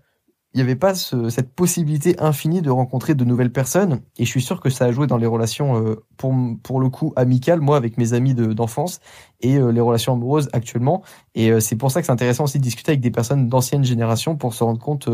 il 0.54 0.58
n'y 0.58 0.62
avait 0.62 0.76
pas 0.76 0.94
ce, 0.94 1.30
cette 1.30 1.54
possibilité 1.54 2.14
infinie 2.18 2.60
de 2.60 2.70
rencontrer 2.70 3.14
de 3.14 3.24
nouvelles 3.24 3.52
personnes. 3.52 4.02
Et 4.18 4.26
je 4.26 4.30
suis 4.30 4.42
sûr 4.42 4.60
que 4.60 4.68
ça 4.68 4.84
a 4.84 4.92
joué 4.92 5.06
dans 5.06 5.16
les 5.16 5.26
relations, 5.26 5.82
euh, 5.82 6.04
pour, 6.18 6.34
pour 6.62 6.78
le 6.78 6.90
coup, 6.90 7.12
amicales, 7.16 7.60
moi, 7.60 7.78
avec 7.78 7.96
mes 7.96 8.12
amis 8.12 8.34
d'enfance, 8.34 9.00
et 9.40 9.56
euh, 9.56 9.72
les 9.72 9.80
relations 9.80 10.12
amoureuses 10.12 10.50
actuellement. 10.52 11.02
Et 11.34 11.50
euh, 11.50 11.60
c'est 11.60 11.76
pour 11.76 11.90
ça 11.90 12.00
que 12.00 12.06
c'est 12.06 12.12
intéressant 12.12 12.44
aussi 12.44 12.58
de 12.58 12.62
discuter 12.62 12.92
avec 12.92 13.00
des 13.00 13.10
personnes 13.10 13.48
d'ancienne 13.48 13.82
génération 13.82 14.36
pour 14.36 14.52
se 14.52 14.62
rendre 14.62 14.78
compte 14.78 15.08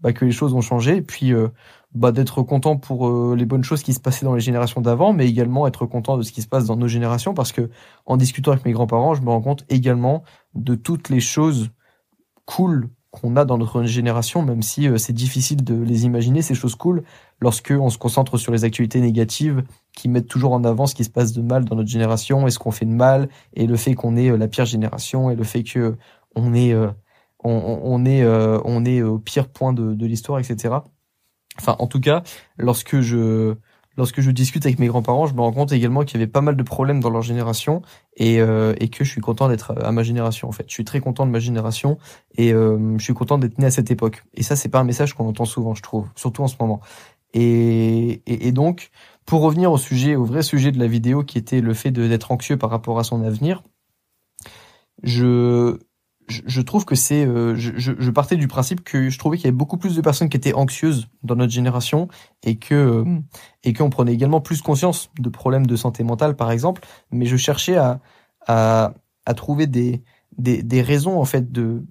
bah, 0.00 0.14
que 0.14 0.24
les 0.24 0.32
choses 0.32 0.54
ont 0.54 0.62
changé. 0.62 0.96
Et 0.96 1.02
puis, 1.02 1.34
bah, 1.94 2.10
d'être 2.10 2.42
content 2.42 2.78
pour 2.78 3.34
les 3.34 3.44
bonnes 3.44 3.64
choses 3.64 3.82
qui 3.82 3.92
se 3.92 4.00
passaient 4.00 4.24
dans 4.24 4.34
les 4.34 4.40
générations 4.40 4.80
d'avant, 4.80 5.12
mais 5.12 5.28
également 5.28 5.66
être 5.66 5.84
content 5.84 6.16
de 6.16 6.22
ce 6.22 6.32
qui 6.32 6.40
se 6.40 6.48
passe 6.48 6.64
dans 6.64 6.76
nos 6.76 6.88
générations. 6.88 7.34
Parce 7.34 7.52
que 7.52 7.68
en 8.06 8.16
discutant 8.16 8.52
avec 8.52 8.64
mes 8.64 8.72
grands-parents, 8.72 9.14
je 9.14 9.20
me 9.20 9.28
rends 9.28 9.42
compte 9.42 9.64
également 9.68 10.22
de 10.54 10.74
toutes 10.74 11.10
les 11.10 11.20
choses 11.20 11.68
cool 12.46 12.88
qu'on 13.10 13.36
a 13.36 13.44
dans 13.44 13.56
notre 13.56 13.84
génération, 13.84 14.42
même 14.42 14.62
si 14.62 14.86
euh, 14.86 14.98
c'est 14.98 15.12
difficile 15.12 15.64
de 15.64 15.74
les 15.74 16.04
imaginer, 16.04 16.42
ces 16.42 16.54
choses 16.54 16.74
cool, 16.74 17.02
lorsque 17.40 17.72
on 17.78 17.88
se 17.88 17.98
concentre 17.98 18.36
sur 18.36 18.52
les 18.52 18.64
actualités 18.64 19.00
négatives 19.00 19.64
qui 19.94 20.08
mettent 20.08 20.28
toujours 20.28 20.52
en 20.52 20.62
avant 20.64 20.86
ce 20.86 20.94
qui 20.94 21.04
se 21.04 21.10
passe 21.10 21.32
de 21.32 21.40
mal 21.40 21.64
dans 21.64 21.76
notre 21.76 21.88
génération 21.88 22.46
et 22.46 22.50
ce 22.50 22.58
qu'on 22.58 22.70
fait 22.70 22.84
de 22.84 22.90
mal, 22.90 23.28
et 23.54 23.66
le 23.66 23.76
fait 23.76 23.94
qu'on 23.94 24.16
est 24.16 24.30
euh, 24.30 24.36
la 24.36 24.48
pire 24.48 24.66
génération, 24.66 25.30
et 25.30 25.36
le 25.36 25.44
fait 25.44 25.62
que 25.62 25.96
on 26.36 26.52
est, 26.54 26.74
euh, 26.74 26.88
on, 27.42 27.80
on, 27.82 28.04
est, 28.04 28.26
on 28.26 28.84
est 28.84 29.02
au 29.02 29.18
pire 29.18 29.48
point 29.48 29.72
de, 29.72 29.94
de 29.94 30.06
l'histoire, 30.06 30.38
etc. 30.38 30.74
Enfin, 31.58 31.76
en 31.78 31.86
tout 31.86 32.00
cas, 32.00 32.22
lorsque 32.58 33.00
je 33.00 33.56
lorsque 33.98 34.20
je 34.20 34.30
discute 34.30 34.64
avec 34.64 34.78
mes 34.78 34.86
grands-parents, 34.86 35.26
je 35.26 35.34
me 35.34 35.40
rends 35.40 35.52
compte 35.52 35.72
également 35.72 36.04
qu'il 36.04 36.18
y 36.18 36.22
avait 36.22 36.30
pas 36.30 36.40
mal 36.40 36.56
de 36.56 36.62
problèmes 36.62 37.00
dans 37.00 37.10
leur 37.10 37.22
génération 37.22 37.82
et, 38.16 38.40
euh, 38.40 38.72
et 38.78 38.88
que 38.88 39.04
je 39.04 39.10
suis 39.10 39.20
content 39.20 39.48
d'être 39.48 39.74
à 39.82 39.92
ma 39.92 40.04
génération 40.04 40.48
en 40.48 40.52
fait. 40.52 40.64
Je 40.68 40.72
suis 40.72 40.84
très 40.84 41.00
content 41.00 41.26
de 41.26 41.32
ma 41.32 41.40
génération 41.40 41.98
et 42.36 42.54
euh, 42.54 42.96
je 42.96 43.02
suis 43.02 43.12
content 43.12 43.36
d'être 43.36 43.58
né 43.58 43.66
à 43.66 43.70
cette 43.70 43.90
époque. 43.90 44.22
Et 44.34 44.42
ça, 44.42 44.54
c'est 44.56 44.68
pas 44.68 44.78
un 44.78 44.84
message 44.84 45.14
qu'on 45.14 45.26
entend 45.26 45.44
souvent, 45.44 45.74
je 45.74 45.82
trouve, 45.82 46.08
surtout 46.14 46.42
en 46.42 46.46
ce 46.46 46.54
moment. 46.60 46.80
Et, 47.34 48.22
et, 48.26 48.46
et, 48.46 48.52
donc, 48.52 48.90
pour 49.26 49.42
revenir 49.42 49.70
au 49.72 49.78
sujet, 49.78 50.14
au 50.14 50.24
vrai 50.24 50.42
sujet 50.42 50.72
de 50.72 50.78
la 50.78 50.86
vidéo, 50.86 51.24
qui 51.24 51.36
était 51.36 51.60
le 51.60 51.74
fait 51.74 51.90
d'être 51.90 52.30
anxieux 52.30 52.56
par 52.56 52.70
rapport 52.70 52.98
à 52.98 53.04
son 53.04 53.22
avenir, 53.22 53.62
je 55.02 55.78
je, 56.28 56.60
trouve 56.60 56.84
que 56.84 56.94
c'est, 56.94 57.24
euh, 57.24 57.54
je, 57.56 57.72
je, 57.76 58.10
partais 58.10 58.36
du 58.36 58.48
principe 58.48 58.82
que 58.84 59.08
je 59.08 59.18
trouvais 59.18 59.36
qu'il 59.36 59.46
y 59.46 59.48
avait 59.48 59.56
beaucoup 59.56 59.78
plus 59.78 59.96
de 59.96 60.00
personnes 60.00 60.28
qui 60.28 60.36
étaient 60.36 60.54
anxieuses 60.54 61.08
dans 61.22 61.36
notre 61.36 61.52
génération 61.52 62.08
et 62.42 62.56
que 62.56 62.74
euh, 62.74 63.04
et 63.64 63.72
qu'on 63.72 63.90
prenait 63.90 64.12
également 64.12 64.40
plus 64.40 64.62
conscience 64.62 65.10
de 65.18 65.28
problèmes 65.28 65.66
de 65.66 65.76
santé 65.76 66.04
mentale, 66.04 66.36
par 66.36 66.50
exemple. 66.50 66.82
Mais 67.10 67.26
je 67.26 67.36
cherchais 67.36 67.76
à 67.76 68.00
à, 68.46 68.94
à 69.26 69.34
trouver 69.34 69.66
des, 69.66 70.02
des 70.36 70.62
des 70.62 70.82
raisons 70.82 71.20
en 71.20 71.24
fait 71.24 71.50
de 71.52 71.84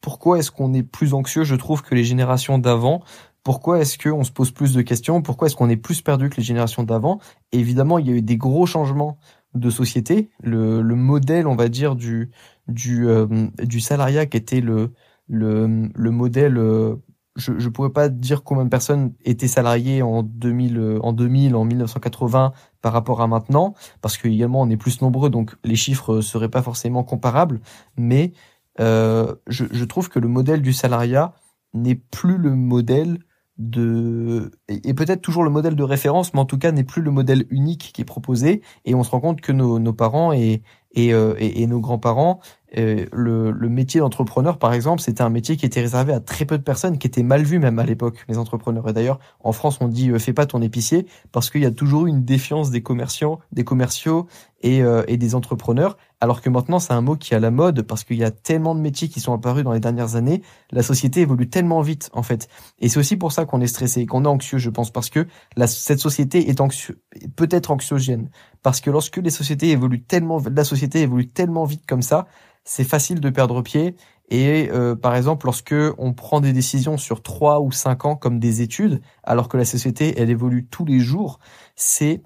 pourquoi 0.00 0.38
est-ce 0.38 0.50
qu'on 0.50 0.74
est 0.74 0.82
plus 0.82 1.14
anxieux, 1.14 1.44
je 1.44 1.54
trouve, 1.56 1.82
que 1.82 1.94
les 1.94 2.04
générations 2.04 2.58
d'avant. 2.58 3.02
Pourquoi 3.42 3.80
est-ce 3.80 3.98
qu'on 3.98 4.24
se 4.24 4.30
pose 4.30 4.50
plus 4.50 4.74
de 4.74 4.82
questions? 4.82 5.22
Pourquoi 5.22 5.46
est-ce 5.46 5.56
qu'on 5.56 5.70
est 5.70 5.76
plus 5.76 6.02
perdu 6.02 6.28
que 6.28 6.36
les 6.36 6.42
générations 6.42 6.82
d'avant? 6.82 7.18
Évidemment, 7.52 7.98
il 7.98 8.06
y 8.06 8.10
a 8.10 8.14
eu 8.14 8.22
des 8.22 8.36
gros 8.36 8.66
changements 8.66 9.18
de 9.54 9.70
société. 9.70 10.30
Le, 10.42 10.82
le 10.82 10.94
modèle, 10.94 11.46
on 11.46 11.56
va 11.56 11.68
dire, 11.68 11.96
du, 11.96 12.30
du, 12.68 13.08
euh, 13.08 13.26
du 13.62 13.80
salariat 13.80 14.26
qui 14.26 14.36
était 14.36 14.60
le, 14.60 14.92
le, 15.28 15.88
le 15.94 16.10
modèle. 16.10 16.58
Euh, 16.58 16.96
je 17.36 17.52
ne 17.52 17.68
pourrais 17.68 17.92
pas 17.92 18.08
dire 18.08 18.42
combien 18.42 18.64
de 18.64 18.68
personnes 18.68 19.14
étaient 19.24 19.48
salariées 19.48 20.02
en 20.02 20.22
2000, 20.22 20.78
euh, 20.78 20.98
en 21.02 21.12
2000, 21.12 21.54
en 21.54 21.64
1980 21.64 22.52
par 22.82 22.92
rapport 22.92 23.20
à 23.20 23.26
maintenant, 23.28 23.74
parce 24.00 24.16
que 24.16 24.28
également 24.28 24.60
on 24.60 24.70
est 24.70 24.76
plus 24.76 25.00
nombreux, 25.02 25.30
donc 25.30 25.54
les 25.64 25.76
chiffres 25.76 26.20
seraient 26.20 26.48
pas 26.48 26.62
forcément 26.62 27.04
comparables. 27.04 27.60
Mais 27.96 28.32
euh, 28.80 29.34
je, 29.46 29.64
je 29.70 29.84
trouve 29.84 30.08
que 30.08 30.18
le 30.18 30.28
modèle 30.28 30.62
du 30.62 30.72
salariat 30.72 31.34
n'est 31.74 31.94
plus 31.96 32.38
le 32.38 32.54
modèle 32.54 33.18
de 33.58 34.52
et, 34.68 34.94
peut-être 34.94 35.20
toujours 35.20 35.42
le 35.42 35.50
modèle 35.50 35.74
de 35.74 35.82
référence, 35.82 36.32
mais 36.32 36.40
en 36.40 36.44
tout 36.44 36.58
cas 36.58 36.70
n'est 36.72 36.84
plus 36.84 37.02
le 37.02 37.10
modèle 37.10 37.46
unique 37.50 37.90
qui 37.92 38.02
est 38.02 38.04
proposé. 38.04 38.62
Et 38.84 38.94
on 38.94 39.02
se 39.02 39.10
rend 39.10 39.20
compte 39.20 39.40
que 39.40 39.52
nos, 39.52 39.78
nos 39.78 39.92
parents 39.92 40.32
et, 40.32 40.62
et, 40.92 41.12
euh, 41.12 41.34
et, 41.38 41.66
nos 41.66 41.80
grands-parents, 41.80 42.40
euh, 42.76 43.06
le, 43.12 43.50
le, 43.50 43.68
métier 43.68 44.00
d'entrepreneur, 44.00 44.58
par 44.58 44.72
exemple, 44.72 45.02
c'était 45.02 45.22
un 45.22 45.28
métier 45.28 45.56
qui 45.56 45.66
était 45.66 45.80
réservé 45.80 46.12
à 46.12 46.20
très 46.20 46.44
peu 46.44 46.56
de 46.56 46.62
personnes, 46.62 46.98
qui 46.98 47.06
était 47.06 47.22
mal 47.22 47.42
vu 47.42 47.58
même 47.58 47.78
à 47.78 47.84
l'époque, 47.84 48.24
les 48.28 48.38
entrepreneurs. 48.38 48.88
Et 48.88 48.92
d'ailleurs, 48.92 49.18
en 49.40 49.52
France, 49.52 49.78
on 49.80 49.88
dit 49.88 50.10
euh, 50.10 50.18
fais 50.18 50.32
pas 50.32 50.46
ton 50.46 50.62
épicier 50.62 51.06
parce 51.32 51.50
qu'il 51.50 51.62
y 51.62 51.66
a 51.66 51.70
toujours 51.70 52.06
eu 52.06 52.10
une 52.10 52.24
défiance 52.24 52.70
des 52.70 52.82
commerciants, 52.82 53.40
des 53.52 53.64
commerciaux 53.64 54.26
et, 54.62 54.80
et 55.06 55.16
des 55.16 55.34
entrepreneurs. 55.36 55.96
Alors 56.20 56.42
que 56.42 56.50
maintenant, 56.50 56.80
c'est 56.80 56.92
un 56.92 57.00
mot 57.00 57.14
qui 57.14 57.32
est 57.32 57.36
à 57.36 57.40
la 57.40 57.52
mode 57.52 57.82
parce 57.82 58.02
qu'il 58.02 58.16
y 58.16 58.24
a 58.24 58.32
tellement 58.32 58.74
de 58.74 58.80
métiers 58.80 59.08
qui 59.08 59.20
sont 59.20 59.32
apparus 59.32 59.62
dans 59.62 59.72
les 59.72 59.80
dernières 59.80 60.16
années. 60.16 60.42
La 60.72 60.82
société 60.82 61.20
évolue 61.20 61.48
tellement 61.48 61.80
vite, 61.80 62.10
en 62.12 62.24
fait. 62.24 62.48
Et 62.80 62.88
c'est 62.88 62.98
aussi 62.98 63.16
pour 63.16 63.30
ça 63.30 63.44
qu'on 63.44 63.60
est 63.60 63.68
stressé, 63.68 64.04
qu'on 64.04 64.24
est 64.24 64.28
anxieux, 64.28 64.58
je 64.58 64.70
pense, 64.70 64.90
parce 64.90 65.10
que 65.10 65.28
la, 65.56 65.68
cette 65.68 66.00
société 66.00 66.48
est 66.48 66.60
anxieux, 66.60 67.00
peut-être 67.36 67.70
anxiogène. 67.70 68.30
Parce 68.62 68.80
que 68.80 68.90
lorsque 68.90 69.18
les 69.18 69.30
sociétés 69.30 69.70
évoluent 69.70 70.02
tellement, 70.02 70.42
la 70.50 70.64
société 70.64 71.02
évolue 71.02 71.28
tellement 71.28 71.64
vite 71.64 71.86
comme 71.86 72.02
ça, 72.02 72.26
c'est 72.64 72.84
facile 72.84 73.20
de 73.20 73.30
perdre 73.30 73.62
pied. 73.62 73.94
Et 74.30 74.68
euh, 74.72 74.94
par 74.94 75.14
exemple, 75.14 75.46
lorsque 75.46 75.74
on 75.96 76.12
prend 76.12 76.40
des 76.40 76.52
décisions 76.52 76.98
sur 76.98 77.22
trois 77.22 77.60
ou 77.60 77.72
cinq 77.72 78.04
ans 78.04 78.16
comme 78.16 78.38
des 78.40 78.60
études, 78.60 79.00
alors 79.22 79.48
que 79.48 79.56
la 79.56 79.64
société 79.64 80.20
elle 80.20 80.30
évolue 80.30 80.66
tous 80.66 80.84
les 80.84 81.00
jours, 81.00 81.38
c'est 81.76 82.22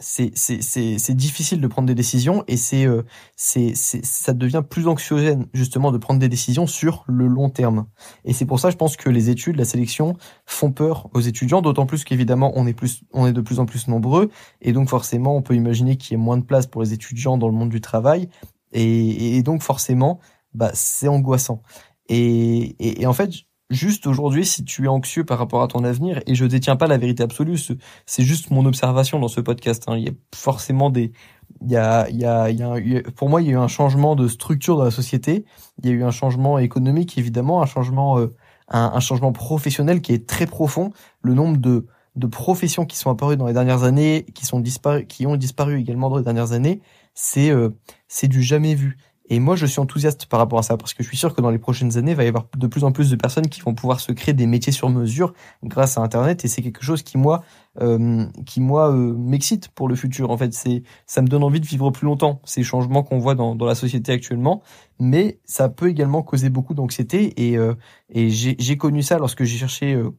c'est 0.00 0.32
c'est 0.36 1.14
difficile 1.14 1.60
de 1.60 1.66
prendre 1.66 1.86
des 1.86 1.94
décisions 1.94 2.44
et 2.46 2.56
c'est 2.56 2.86
euh, 2.86 3.02
c'est 3.36 3.74
ça 3.74 4.32
devient 4.32 4.62
plus 4.68 4.86
anxiogène 4.86 5.46
justement 5.52 5.90
de 5.92 5.98
prendre 5.98 6.20
des 6.20 6.28
décisions 6.28 6.66
sur 6.66 7.04
le 7.06 7.26
long 7.26 7.50
terme. 7.50 7.86
Et 8.24 8.32
c'est 8.32 8.46
pour 8.46 8.60
ça 8.60 8.70
je 8.70 8.76
pense 8.76 8.96
que 8.96 9.10
les 9.10 9.30
études, 9.30 9.56
la 9.56 9.64
sélection 9.64 10.16
font 10.46 10.70
peur 10.72 11.08
aux 11.14 11.20
étudiants 11.20 11.62
d'autant 11.62 11.86
plus 11.86 12.04
qu'évidemment 12.04 12.52
on 12.54 12.66
est 12.66 12.74
plus 12.74 13.02
on 13.12 13.26
est 13.26 13.32
de 13.32 13.40
plus 13.40 13.58
en 13.58 13.66
plus 13.66 13.88
nombreux 13.88 14.30
et 14.62 14.72
donc 14.72 14.88
forcément 14.88 15.36
on 15.36 15.42
peut 15.42 15.54
imaginer 15.54 15.96
qu'il 15.96 16.12
y 16.12 16.20
ait 16.20 16.22
moins 16.22 16.36
de 16.36 16.44
place 16.44 16.66
pour 16.66 16.82
les 16.82 16.92
étudiants 16.92 17.38
dans 17.38 17.48
le 17.48 17.54
monde 17.54 17.70
du 17.70 17.80
travail 17.80 18.28
et, 18.72 19.36
et 19.36 19.42
donc 19.42 19.62
forcément 19.62 20.20
bah 20.54 20.70
c'est 20.74 21.08
angoissant. 21.08 21.62
Et, 22.08 22.76
et, 22.78 23.02
et 23.02 23.06
en 23.06 23.12
fait 23.12 23.30
juste 23.70 24.06
aujourd'hui, 24.06 24.44
si 24.46 24.64
tu 24.64 24.84
es 24.84 24.88
anxieux 24.88 25.24
par 25.24 25.38
rapport 25.38 25.62
à 25.62 25.68
ton 25.68 25.84
avenir, 25.84 26.20
et 26.26 26.34
je 26.34 26.44
détiens 26.44 26.76
pas 26.76 26.86
la 26.86 26.98
vérité 26.98 27.22
absolue, 27.22 27.58
c'est 28.06 28.22
juste 28.22 28.50
mon 28.50 28.64
observation 28.64 29.18
dans 29.18 29.28
ce 29.28 29.40
podcast. 29.40 29.84
Hein. 29.86 29.96
Il 29.96 30.04
y 30.04 30.08
a 30.08 30.12
forcément 30.34 30.90
des, 30.90 31.12
il 31.60 31.70
y 31.70 31.76
a, 31.76 32.08
il 32.08 32.16
y 32.16 32.24
a, 32.24 32.50
il 32.50 32.58
y 32.58 32.62
a, 32.96 33.02
pour 33.16 33.28
moi, 33.28 33.42
il 33.42 33.48
y 33.48 33.50
a 33.50 33.54
eu 33.54 33.58
un 33.58 33.68
changement 33.68 34.16
de 34.16 34.28
structure 34.28 34.78
de 34.78 34.84
la 34.84 34.90
société. 34.90 35.44
Il 35.82 35.88
y 35.88 35.92
a 35.92 35.92
eu 35.92 36.04
un 36.04 36.10
changement 36.10 36.58
économique, 36.58 37.18
évidemment, 37.18 37.62
un 37.62 37.66
changement, 37.66 38.18
euh, 38.18 38.34
un, 38.68 38.92
un, 38.94 39.00
changement 39.00 39.32
professionnel 39.32 40.00
qui 40.00 40.12
est 40.12 40.26
très 40.26 40.46
profond. 40.46 40.92
Le 41.22 41.34
nombre 41.34 41.58
de, 41.58 41.86
de 42.16 42.26
professions 42.26 42.84
qui 42.84 42.96
sont 42.96 43.10
apparues 43.10 43.36
dans 43.36 43.46
les 43.46 43.52
dernières 43.52 43.84
années, 43.84 44.26
qui 44.34 44.46
sont 44.46 44.60
disparues, 44.60 45.06
qui 45.06 45.26
ont 45.26 45.36
disparu 45.36 45.78
également 45.78 46.10
dans 46.10 46.18
les 46.18 46.24
dernières 46.24 46.52
années, 46.52 46.80
c'est, 47.14 47.50
euh, 47.50 47.70
c'est 48.08 48.28
du 48.28 48.42
jamais 48.42 48.74
vu. 48.74 48.96
Et 49.28 49.40
moi, 49.40 49.56
je 49.56 49.66
suis 49.66 49.80
enthousiaste 49.80 50.26
par 50.26 50.40
rapport 50.40 50.58
à 50.58 50.62
ça 50.62 50.76
parce 50.76 50.94
que 50.94 51.02
je 51.02 51.08
suis 51.08 51.16
sûr 51.16 51.34
que 51.34 51.40
dans 51.40 51.50
les 51.50 51.58
prochaines 51.58 51.96
années, 51.98 52.12
il 52.12 52.16
va 52.16 52.24
y 52.24 52.28
avoir 52.28 52.46
de 52.56 52.66
plus 52.66 52.84
en 52.84 52.92
plus 52.92 53.10
de 53.10 53.16
personnes 53.16 53.48
qui 53.48 53.60
vont 53.60 53.74
pouvoir 53.74 54.00
se 54.00 54.12
créer 54.12 54.34
des 54.34 54.46
métiers 54.46 54.72
sur 54.72 54.88
mesure 54.88 55.34
grâce 55.62 55.98
à 55.98 56.00
Internet. 56.00 56.44
Et 56.44 56.48
c'est 56.48 56.62
quelque 56.62 56.82
chose 56.82 57.02
qui 57.02 57.18
moi, 57.18 57.42
euh, 57.80 58.24
qui 58.46 58.60
moi 58.60 58.90
euh, 58.90 59.14
m'excite 59.14 59.68
pour 59.68 59.88
le 59.88 59.96
futur. 59.96 60.30
En 60.30 60.36
fait, 60.38 60.54
c'est, 60.54 60.82
ça 61.06 61.22
me 61.22 61.28
donne 61.28 61.44
envie 61.44 61.60
de 61.60 61.66
vivre 61.66 61.90
plus 61.90 62.06
longtemps 62.06 62.40
ces 62.44 62.62
changements 62.62 63.02
qu'on 63.02 63.18
voit 63.18 63.34
dans, 63.34 63.54
dans 63.54 63.66
la 63.66 63.74
société 63.74 64.12
actuellement. 64.12 64.62
Mais 64.98 65.40
ça 65.44 65.68
peut 65.68 65.88
également 65.88 66.22
causer 66.22 66.48
beaucoup 66.48 66.74
d'anxiété. 66.74 67.34
Et, 67.36 67.58
euh, 67.58 67.74
et 68.10 68.30
j'ai 68.30 68.76
connu 68.76 69.02
ça 69.02 69.18
lorsque 69.18 69.44
j'ai 69.44 69.58
cherché 69.58 69.94
euh, 69.94 70.10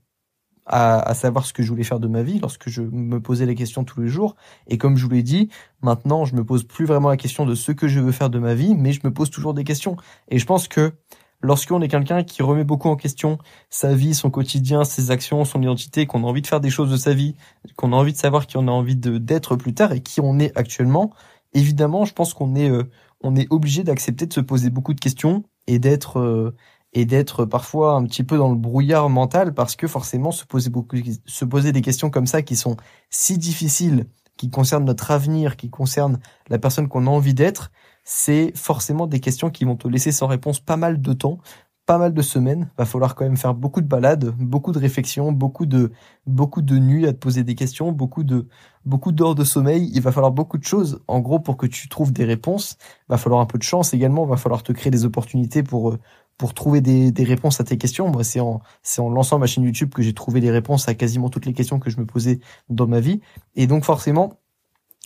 à, 0.69 0.99
à, 0.99 1.13
savoir 1.13 1.45
ce 1.45 1.53
que 1.53 1.63
je 1.63 1.69
voulais 1.69 1.83
faire 1.83 1.99
de 1.99 2.07
ma 2.07 2.23
vie 2.23 2.39
lorsque 2.39 2.69
je 2.69 2.81
me 2.81 3.19
posais 3.19 3.45
les 3.45 3.55
questions 3.55 3.83
tous 3.83 4.01
les 4.01 4.07
jours. 4.07 4.35
Et 4.67 4.77
comme 4.77 4.97
je 4.97 5.03
vous 5.03 5.11
l'ai 5.11 5.23
dit, 5.23 5.49
maintenant, 5.81 6.25
je 6.25 6.35
me 6.35 6.43
pose 6.43 6.63
plus 6.63 6.85
vraiment 6.85 7.09
la 7.09 7.17
question 7.17 7.45
de 7.45 7.55
ce 7.55 7.71
que 7.71 7.87
je 7.87 7.99
veux 7.99 8.11
faire 8.11 8.29
de 8.29 8.39
ma 8.39 8.53
vie, 8.53 8.75
mais 8.75 8.93
je 8.93 9.01
me 9.03 9.11
pose 9.13 9.29
toujours 9.29 9.53
des 9.53 9.63
questions. 9.63 9.97
Et 10.29 10.39
je 10.39 10.45
pense 10.45 10.67
que 10.67 10.93
lorsqu'on 11.41 11.81
est 11.81 11.87
quelqu'un 11.87 12.23
qui 12.23 12.43
remet 12.43 12.63
beaucoup 12.63 12.89
en 12.89 12.95
question 12.95 13.37
sa 13.69 13.93
vie, 13.93 14.13
son 14.13 14.29
quotidien, 14.29 14.83
ses 14.83 15.11
actions, 15.11 15.45
son 15.45 15.61
identité, 15.61 16.05
qu'on 16.05 16.23
a 16.23 16.27
envie 16.27 16.41
de 16.41 16.47
faire 16.47 16.61
des 16.61 16.69
choses 16.69 16.91
de 16.91 16.97
sa 16.97 17.13
vie, 17.13 17.35
qu'on 17.75 17.93
a 17.93 17.95
envie 17.95 18.13
de 18.13 18.17
savoir 18.17 18.47
qui 18.47 18.57
on 18.57 18.67
a 18.67 18.71
envie 18.71 18.95
d'être 18.95 19.55
plus 19.55 19.73
tard 19.73 19.93
et 19.93 20.01
qui 20.01 20.21
on 20.21 20.39
est 20.39 20.57
actuellement, 20.57 21.11
évidemment, 21.53 22.05
je 22.05 22.13
pense 22.13 22.33
qu'on 22.33 22.55
est 22.55 22.69
euh, 22.69 22.83
on 23.21 23.35
est 23.35 23.47
obligé 23.51 23.83
d'accepter 23.83 24.25
de 24.25 24.33
se 24.33 24.39
poser 24.39 24.69
beaucoup 24.69 24.93
de 24.93 24.99
questions 24.99 25.43
et 25.67 25.79
d'être 25.79 26.19
euh, 26.19 26.55
et 26.93 27.05
d'être 27.05 27.45
parfois 27.45 27.93
un 27.93 28.03
petit 28.05 28.23
peu 28.23 28.37
dans 28.37 28.49
le 28.49 28.55
brouillard 28.55 29.09
mental 29.09 29.53
parce 29.53 29.75
que 29.75 29.87
forcément 29.87 30.31
se 30.31 30.45
poser 30.45 30.69
beaucoup 30.69 30.97
se 31.25 31.45
poser 31.45 31.71
des 31.71 31.81
questions 31.81 32.09
comme 32.09 32.27
ça 32.27 32.41
qui 32.41 32.55
sont 32.55 32.77
si 33.09 33.37
difficiles 33.37 34.05
qui 34.37 34.49
concernent 34.49 34.85
notre 34.85 35.11
avenir 35.11 35.55
qui 35.55 35.69
concernent 35.69 36.19
la 36.49 36.59
personne 36.59 36.87
qu'on 36.87 37.07
a 37.07 37.09
envie 37.09 37.33
d'être 37.33 37.71
c'est 38.03 38.51
forcément 38.55 39.07
des 39.07 39.19
questions 39.19 39.49
qui 39.49 39.65
vont 39.65 39.75
te 39.75 39.87
laisser 39.87 40.11
sans 40.11 40.27
réponse 40.27 40.59
pas 40.59 40.77
mal 40.77 41.01
de 41.01 41.13
temps 41.13 41.39
pas 41.89 41.97
mal 41.97 42.13
de 42.13 42.21
semaines. 42.21 42.69
Va 42.77 42.85
falloir 42.85 43.15
quand 43.15 43.25
même 43.25 43.35
faire 43.35 43.55
beaucoup 43.55 43.81
de 43.81 43.87
balades, 43.87 44.29
beaucoup 44.37 44.71
de 44.71 44.77
réflexions, 44.77 45.31
beaucoup 45.31 45.65
de 45.65 45.91
beaucoup 46.27 46.61
de 46.61 46.77
nuits 46.77 47.07
à 47.07 47.13
te 47.13 47.17
poser 47.17 47.43
des 47.43 47.55
questions, 47.55 47.91
beaucoup 47.91 48.23
de 48.23 48.47
beaucoup 48.85 49.11
d'heures 49.11 49.33
de 49.33 49.43
sommeil. 49.43 49.89
Il 49.95 50.01
va 50.03 50.11
falloir 50.11 50.31
beaucoup 50.31 50.59
de 50.59 50.63
choses, 50.63 51.01
en 51.07 51.19
gros, 51.19 51.39
pour 51.39 51.57
que 51.57 51.65
tu 51.65 51.89
trouves 51.89 52.13
des 52.13 52.25
réponses. 52.25 52.77
Va 53.07 53.17
falloir 53.17 53.41
un 53.41 53.47
peu 53.47 53.57
de 53.57 53.63
chance 53.63 53.95
également. 53.95 54.27
Va 54.27 54.37
falloir 54.37 54.61
te 54.61 54.71
créer 54.71 54.91
des 54.91 55.03
opportunités 55.03 55.63
pour 55.63 55.97
pour 56.39 56.55
trouver 56.55 56.81
des, 56.81 57.11
des 57.11 57.23
réponses 57.25 57.59
à 57.59 57.63
tes 57.63 57.77
questions. 57.77 58.09
Moi, 58.09 58.23
c'est 58.23 58.39
en 58.39 58.61
c'est 58.81 59.01
en 59.01 59.09
lançant 59.09 59.37
ma 59.37 59.45
chaîne 59.45 59.65
YouTube 59.65 59.93
que 59.93 60.01
j'ai 60.01 60.13
trouvé 60.13 60.39
les 60.39 60.49
réponses 60.49 60.87
à 60.87 60.95
quasiment 60.95 61.29
toutes 61.29 61.45
les 61.45 61.53
questions 61.53 61.79
que 61.79 61.91
je 61.91 61.99
me 61.99 62.05
posais 62.05 62.39
dans 62.69 62.87
ma 62.87 63.01
vie. 63.01 63.19
Et 63.55 63.67
donc 63.67 63.83
forcément, 63.83 64.39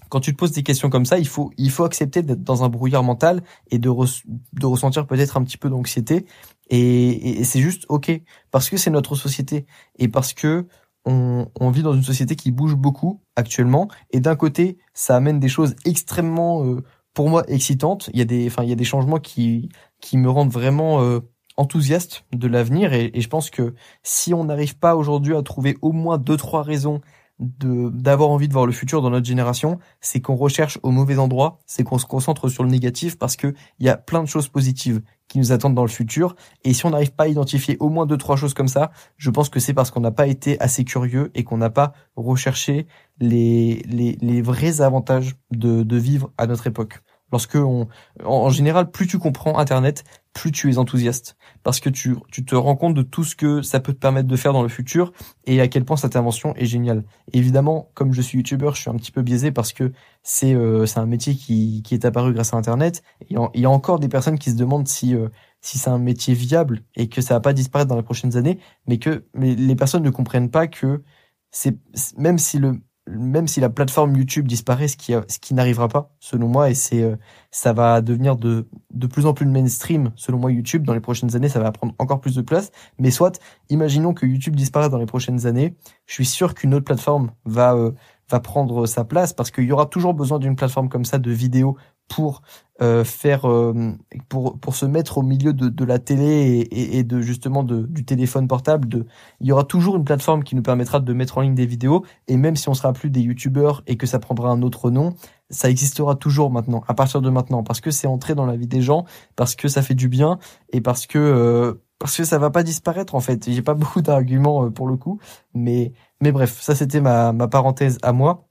quand 0.10 0.20
tu 0.20 0.32
te 0.32 0.38
poses 0.38 0.52
des 0.52 0.62
questions 0.62 0.92
comme 0.92 1.06
ça, 1.06 1.18
il 1.18 1.28
faut, 1.28 1.52
il 1.58 1.72
faut 1.72 1.86
accepter 1.86 2.22
d'être 2.22 2.44
dans 2.44 2.64
un 2.64 2.70
brouillard 2.70 3.02
mental 3.02 3.42
et 3.72 3.80
de, 3.80 3.90
de 3.90 4.66
ressentir 4.68 5.08
peut-être 5.08 5.36
un 5.36 5.44
petit 5.44 5.58
peu 5.58 5.72
d'anxiété. 5.72 6.28
Et, 6.70 7.40
et 7.40 7.44
c'est 7.44 7.60
juste 7.60 7.86
ok 7.90 8.12
parce 8.52 8.70
que 8.70 8.78
c'est 8.78 8.92
notre 8.92 9.16
société 9.16 9.66
et 9.98 10.08
parce 10.08 10.34
que 10.34 10.68
on, 11.06 11.48
on, 11.60 11.72
vit 11.72 11.82
dans 11.82 11.94
une 11.94 12.04
société 12.04 12.36
qui 12.36 12.52
bouge 12.52 12.76
beaucoup 12.76 13.22
actuellement. 13.36 13.88
Et 14.12 14.20
d'un 14.20 14.36
côté, 14.36 14.78
ça 14.94 15.16
amène 15.16 15.40
des 15.40 15.50
choses 15.50 15.76
extrêmement, 15.84 16.64
euh, 16.64 16.84
pour 17.16 17.30
moi, 17.30 17.44
excitantes. 17.48 18.12
Il 18.14 18.20
y 18.20 18.22
a 18.22 18.26
des, 18.26 18.48
enfin, 18.48 18.64
il 18.64 18.70
y 18.70 18.72
a 18.72 18.76
des 18.76 18.84
changements 18.86 19.20
qui, 19.20 19.70
qui 20.04 20.18
me 20.18 20.30
rendent 20.30 20.52
vraiment 20.52 21.02
euh, 21.02 21.22
enthousiaste 21.56 22.26
de 22.34 22.48
l'avenir. 22.48 22.94
Et, 22.94 23.12
je 23.16 23.28
pense 23.30 23.50
que 23.50 23.74
si 24.04 24.34
on 24.34 24.44
n'arrive 24.44 24.78
pas 24.78 24.96
aujourd'hui 24.98 25.34
à 25.36 25.42
trouver 25.42 25.78
au 25.82 25.94
moins 25.94 26.18
deux, 26.18 26.38
trois 26.38 26.62
raisons 26.62 27.02
d'avoir 27.40 28.30
envie 28.30 28.48
de 28.48 28.54
voir 28.54 28.66
le 28.66 28.74
futur 28.74 29.02
dans 29.02 29.10
notre 29.10 29.26
génération, 29.26 29.80
c'est 30.02 30.22
qu'on 30.22 30.36
recherche 30.36 30.78
au 30.84 30.92
mauvais 30.92 31.18
endroit, 31.18 31.60
c'est 31.66 31.84
qu'on 31.84 31.98
se 31.98 32.06
concentre 32.06 32.48
sur 32.48 32.64
le 32.64 32.70
négatif 32.70 33.18
parce 33.18 33.36
que 33.36 33.54
il 33.80 33.86
y 33.86 33.90
a 33.90 33.98
plein 33.98 34.22
de 34.22 34.28
choses 34.28 34.50
positives 34.50 35.02
qui 35.28 35.40
nous 35.40 35.52
attendent 35.52 35.74
dans 35.74 35.86
le 35.86 35.90
futur. 35.90 36.36
Et 36.64 36.74
si 36.74 36.86
on 36.86 36.92
n'arrive 36.92 37.14
pas 37.14 37.24
à 37.24 37.28
identifier 37.28 37.78
au 37.80 37.90
moins 37.90 38.06
deux 38.06 38.18
trois 38.18 38.36
choses 38.36 38.54
comme 38.54 38.68
ça, 38.68 38.92
je 39.18 39.32
pense 39.32 39.50
que 39.50 39.60
c'est 39.60 39.74
parce 39.74 39.90
qu'on 39.90 40.02
n'a 40.02 40.12
pas 40.12 40.28
été 40.28 40.60
assez 40.60 40.84
curieux 40.84 41.32
et 41.34 41.44
qu'on 41.44 41.58
n'a 41.58 41.72
pas 41.72 41.94
recherché 42.16 42.88
les, 43.20 43.82
les 43.88 44.18
les 44.22 44.42
vrais 44.42 44.82
avantages 44.82 45.36
de 45.50 45.84
de 45.84 45.98
vivre 45.98 46.32
à 46.38 46.46
notre 46.46 46.68
époque. 46.68 47.02
Lorsque 47.34 47.56
on, 47.56 47.88
en 48.24 48.50
général, 48.52 48.92
plus 48.92 49.08
tu 49.08 49.18
comprends 49.18 49.58
Internet, 49.58 50.04
plus 50.34 50.52
tu 50.52 50.72
es 50.72 50.78
enthousiaste 50.78 51.36
parce 51.64 51.80
que 51.80 51.90
tu, 51.90 52.16
tu 52.32 52.46
te 52.46 52.54
rends 52.54 52.76
compte 52.76 52.94
de 52.94 53.02
tout 53.02 53.24
ce 53.24 53.36
que 53.36 53.64
ça 53.64 53.80
peut 53.80 53.92
te 53.92 53.98
permettre 53.98 54.28
de 54.28 54.36
faire 54.36 54.54
dans 54.54 54.62
le 54.62 54.70
futur 54.70 55.12
et 55.48 55.60
à 55.60 55.68
quel 55.68 55.84
point 55.84 55.98
cette 55.98 56.16
invention 56.16 56.56
est 56.58 56.68
géniale. 56.68 57.04
évidemment, 57.32 57.90
comme 57.96 58.14
je 58.14 58.22
suis 58.22 58.38
youtubeur, 58.38 58.76
je 58.76 58.82
suis 58.82 58.92
un 58.92 58.96
petit 58.98 59.12
peu 59.12 59.24
biaisé 59.24 59.52
parce 59.52 59.74
que 59.74 59.94
c'est 60.22 60.54
euh, 60.54 60.86
un 60.96 61.06
métier 61.08 61.34
qui, 61.34 61.82
qui 61.84 61.96
est 61.96 62.06
apparu 62.06 62.34
grâce 62.34 62.54
à 62.54 62.58
Internet. 62.58 63.02
Et 63.22 63.36
il 63.56 63.62
y 63.62 63.66
a 63.66 63.70
encore 63.72 63.98
des 63.98 64.10
personnes 64.10 64.38
qui 64.38 64.52
se 64.52 64.56
demandent 64.56 64.88
si 64.88 65.16
euh, 65.16 65.30
si 65.62 65.80
c'est 65.80 65.90
un 65.90 65.98
métier 65.98 66.36
viable 66.36 66.84
et 66.96 67.10
que 67.10 67.22
ça 67.22 67.34
va 67.34 67.40
pas 67.40 67.54
disparaître 67.54 67.90
dans 67.90 67.96
les 67.98 68.04
prochaines 68.04 68.38
années, 68.38 68.60
mais 68.86 69.00
que 69.00 69.26
mais 69.34 69.56
les 69.56 69.76
personnes 69.76 70.04
ne 70.04 70.12
comprennent 70.12 70.52
pas 70.52 70.68
que 70.68 71.02
c'est 71.50 71.80
même 72.16 72.38
si 72.38 72.60
le 72.60 72.80
même 73.10 73.48
si 73.48 73.60
la 73.60 73.70
plateforme 73.70 74.16
YouTube 74.16 74.48
disparaît, 74.48 74.88
ce 74.88 74.96
qui, 74.96 75.14
ce 75.28 75.40
qui 75.40 75.54
n'arrivera 75.54 75.88
pas, 75.88 76.12
selon 76.20 76.48
moi, 76.48 76.70
et 76.70 76.74
c'est, 76.74 77.04
euh, 77.04 77.16
ça 77.52 77.74
va 77.74 78.02
devenir 78.02 78.38
de, 78.38 78.68
de 78.92 79.08
plus 79.08 79.26
en 79.26 79.34
plus 79.34 79.46
de 79.46 79.52
mainstream, 79.52 80.12
selon 80.16 80.38
moi, 80.38 80.52
YouTube, 80.52 80.86
dans 80.86 80.94
les 80.94 81.02
prochaines 81.02 81.36
années, 81.36 81.50
ça 81.50 81.60
va 81.60 81.72
prendre 81.72 81.94
encore 82.00 82.22
plus 82.22 82.36
de 82.36 82.42
place. 82.42 82.72
Mais 83.00 83.12
soit, 83.12 83.40
imaginons 83.70 84.14
que 84.14 84.26
YouTube 84.26 84.56
disparaisse 84.56 84.90
dans 84.90 84.98
les 84.98 85.06
prochaines 85.06 85.46
années, 85.46 85.76
je 86.06 86.14
suis 86.14 86.26
sûr 86.26 86.54
qu'une 86.54 86.74
autre 86.74 86.86
plateforme 86.86 87.32
va, 87.46 87.74
euh, 87.76 87.92
va 88.30 88.40
prendre 88.40 88.86
sa 88.86 89.04
place 89.04 89.34
parce 89.34 89.52
qu'il 89.52 89.66
y 89.66 89.72
aura 89.72 89.86
toujours 89.86 90.14
besoin 90.14 90.40
d'une 90.40 90.56
plateforme 90.56 90.88
comme 90.88 91.06
ça 91.06 91.18
de 91.18 91.32
vidéo 91.32 91.78
pour 92.08 92.42
euh, 92.82 93.04
faire 93.04 93.48
euh, 93.48 93.92
pour 94.30 94.60
pour 94.60 94.76
se 94.76 94.86
mettre 94.86 95.20
au 95.20 95.22
milieu 95.22 95.54
de, 95.54 95.70
de 95.70 95.86
la 95.86 96.00
télé 96.00 96.68
et, 96.72 96.98
et, 96.98 97.04
de 97.04 97.22
justement 97.22 97.64
de, 97.64 97.84
du 97.84 98.04
téléphone 98.04 98.48
portable 98.48 98.88
de 98.88 99.06
il 99.40 99.48
y 99.48 99.52
aura 99.52 99.64
toujours 99.64 99.96
une 99.96 100.04
plateforme 100.04 100.44
qui 100.44 100.56
nous 100.56 100.64
permettra 100.64 101.00
de 101.00 101.14
mettre 101.14 101.38
en 101.38 101.42
ligne 101.42 101.54
des 101.54 101.68
vidéos. 101.68 102.04
Et 102.28 102.36
même 102.36 102.56
si 102.56 102.70
on 102.70 102.74
sera 102.74 102.92
plus 102.92 103.10
des 103.12 103.22
youtubeurs 103.22 103.84
et 103.86 103.96
que 103.96 104.08
ça 104.08 104.20
prendra 104.20 104.50
un 104.50 104.64
autre 104.64 104.90
nom 104.90 105.14
ça 105.50 105.70
existera 105.70 106.16
toujours 106.16 106.50
maintenant 106.50 106.84
à 106.88 106.96
partir 106.96 107.22
de 107.22 107.30
maintenant. 107.30 107.64
Parce 107.64 107.80
que 107.80 107.92
c'est 107.92 108.08
entré 108.08 108.34
dans 108.34 108.46
la 108.46 108.56
vie 108.56 108.68
des 108.68 108.82
gens 108.82 109.06
parce 109.36 109.56
que 109.56 109.68
ça 109.68 109.82
fait 109.84 109.94
du 109.94 110.10
bien 110.10 110.40
et 110.72 110.82
parce 110.82 111.06
que 111.06 111.20
euh, 111.20 111.76
parce 112.00 112.18
que 112.18 112.24
ça 112.24 112.40
va 112.40 112.50
pas 112.50 112.64
disparaître 112.64 113.14
en 113.16 113.20
fait. 113.22 113.50
J'ai 113.52 113.62
pas 113.62 113.74
beaucoup 113.76 114.02
d'arguments 114.02 114.72
pour 114.72 114.88
le 114.88 114.98
coup. 114.98 115.20
Mais 115.54 115.94
mais 116.22 116.32
bref 116.32 116.60
ça 116.62 116.76
c'était 116.76 117.02
ma 117.02 117.34
ma 117.34 117.48
parenthèse 117.48 118.00
à 118.02 118.14
moi 118.14 118.48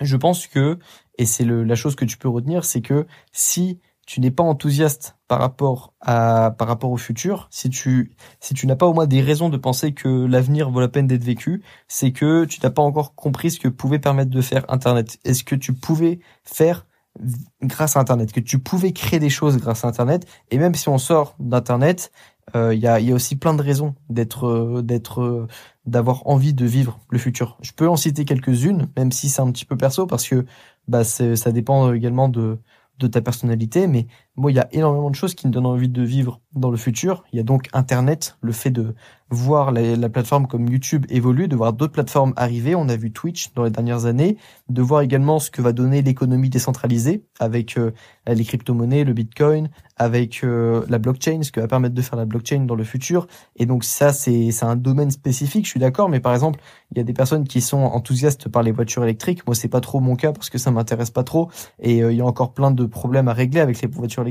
je 0.00 0.16
pense 0.16 0.46
que, 0.46 0.78
et 1.18 1.26
c'est 1.26 1.44
la 1.44 1.74
chose 1.74 1.94
que 1.94 2.04
tu 2.04 2.16
peux 2.16 2.28
retenir, 2.28 2.64
c'est 2.64 2.80
que 2.80 3.06
si 3.32 3.80
tu 4.06 4.20
n'es 4.20 4.30
pas 4.30 4.42
enthousiaste 4.42 5.16
par 5.28 5.38
rapport 5.38 5.94
à 6.00 6.54
par 6.58 6.66
rapport 6.68 6.90
au 6.90 6.96
futur, 6.96 7.48
si 7.50 7.70
tu 7.70 8.12
si 8.40 8.54
tu 8.54 8.66
n'as 8.66 8.76
pas 8.76 8.86
au 8.86 8.94
moins 8.94 9.06
des 9.06 9.20
raisons 9.20 9.48
de 9.48 9.56
penser 9.56 9.92
que 9.92 10.26
l'avenir 10.26 10.70
vaut 10.70 10.80
la 10.80 10.88
peine 10.88 11.06
d'être 11.06 11.24
vécu, 11.24 11.62
c'est 11.88 12.12
que 12.12 12.44
tu 12.44 12.60
n'as 12.62 12.70
pas 12.70 12.82
encore 12.82 13.14
compris 13.14 13.50
ce 13.52 13.60
que 13.60 13.68
pouvait 13.68 14.00
permettre 14.00 14.30
de 14.30 14.40
faire 14.40 14.64
Internet. 14.68 15.18
Est-ce 15.24 15.44
que 15.44 15.54
tu 15.54 15.72
pouvais 15.72 16.20
faire 16.44 16.86
grâce 17.62 17.96
à 17.96 18.00
Internet, 18.00 18.32
que 18.32 18.40
tu 18.40 18.58
pouvais 18.58 18.92
créer 18.92 19.20
des 19.20 19.30
choses 19.30 19.58
grâce 19.58 19.84
à 19.84 19.88
Internet, 19.88 20.26
et 20.50 20.58
même 20.58 20.74
si 20.74 20.88
on 20.88 20.98
sort 20.98 21.36
d'Internet, 21.38 22.10
euh, 22.56 22.74
il 22.74 22.80
y, 22.80 22.86
a, 22.86 23.00
y, 23.00 23.12
a, 23.12 23.14
aussi 23.14 23.36
plein 23.36 23.54
de 23.54 23.62
raisons 23.62 23.94
d'être 24.10 24.46
euh, 24.46 24.82
d'être 24.82 25.22
euh, 25.22 25.46
d'avoir 25.86 26.26
envie 26.26 26.54
de 26.54 26.66
vivre 26.66 27.00
le 27.10 27.18
futur. 27.18 27.56
Je 27.62 27.72
peux 27.72 27.88
en 27.88 27.96
citer 27.96 28.24
quelques-unes, 28.24 28.88
même 28.96 29.12
si 29.12 29.28
c'est 29.28 29.40
un 29.42 29.50
petit 29.52 29.64
peu 29.64 29.76
perso, 29.76 30.06
parce 30.06 30.28
que 30.28 30.44
bah 30.88 31.04
ça 31.04 31.52
dépend 31.52 31.92
également 31.92 32.28
de 32.28 32.58
de 32.98 33.06
ta 33.06 33.20
personnalité, 33.22 33.86
mais 33.86 34.06
moi, 34.36 34.50
il 34.50 34.54
y 34.54 34.60
a 34.60 34.68
énormément 34.72 35.10
de 35.10 35.14
choses 35.14 35.34
qui 35.34 35.46
me 35.46 35.52
donnent 35.52 35.66
envie 35.66 35.88
de 35.88 36.02
vivre 36.02 36.40
dans 36.54 36.70
le 36.70 36.76
futur. 36.76 37.24
Il 37.32 37.36
y 37.36 37.40
a 37.40 37.42
donc 37.42 37.68
Internet, 37.72 38.36
le 38.40 38.52
fait 38.52 38.70
de 38.70 38.94
voir 39.32 39.72
la, 39.72 40.08
plateforme 40.10 40.46
comme 40.46 40.68
YouTube 40.68 41.06
évoluer, 41.08 41.48
de 41.48 41.56
voir 41.56 41.72
d'autres 41.72 41.92
plateformes 41.92 42.34
arriver. 42.36 42.74
On 42.74 42.88
a 42.88 42.96
vu 42.96 43.12
Twitch 43.12 43.52
dans 43.54 43.64
les 43.64 43.70
dernières 43.70 44.04
années, 44.04 44.36
de 44.68 44.82
voir 44.82 45.00
également 45.00 45.38
ce 45.38 45.50
que 45.50 45.62
va 45.62 45.72
donner 45.72 46.02
l'économie 46.02 46.50
décentralisée 46.50 47.24
avec 47.40 47.78
euh, 47.78 47.92
les 48.26 48.44
crypto-monnaies, 48.44 49.04
le 49.04 49.14
Bitcoin, 49.14 49.70
avec 49.96 50.44
euh, 50.44 50.84
la 50.88 50.98
blockchain, 50.98 51.42
ce 51.42 51.50
que 51.50 51.60
va 51.60 51.68
permettre 51.68 51.94
de 51.94 52.02
faire 52.02 52.18
la 52.18 52.26
blockchain 52.26 52.60
dans 52.60 52.74
le 52.74 52.84
futur. 52.84 53.26
Et 53.56 53.64
donc 53.64 53.84
ça, 53.84 54.12
c'est 54.12 54.50
un 54.62 54.76
domaine 54.76 55.10
spécifique, 55.10 55.64
je 55.64 55.70
suis 55.70 55.80
d'accord, 55.80 56.10
mais 56.10 56.20
par 56.20 56.34
exemple, 56.34 56.60
il 56.90 56.98
y 56.98 57.00
a 57.00 57.04
des 57.04 57.14
personnes 57.14 57.44
qui 57.44 57.62
sont 57.62 57.78
enthousiastes 57.78 58.48
par 58.50 58.62
les 58.62 58.72
voitures 58.72 59.02
électriques. 59.02 59.46
Moi, 59.46 59.54
c'est 59.54 59.68
pas 59.68 59.80
trop 59.80 60.00
mon 60.00 60.14
cas 60.14 60.32
parce 60.32 60.50
que 60.50 60.58
ça 60.58 60.70
m'intéresse 60.70 61.10
pas 61.10 61.24
trop. 61.24 61.50
Et 61.80 62.02
euh, 62.02 62.12
il 62.12 62.18
y 62.18 62.20
a 62.20 62.26
encore 62.26 62.52
plein 62.52 62.70
de 62.70 62.84
problèmes 62.84 63.28
à 63.28 63.32
régler 63.32 63.60
avec 63.60 63.80
les 63.80 63.88
voitures 63.88 64.21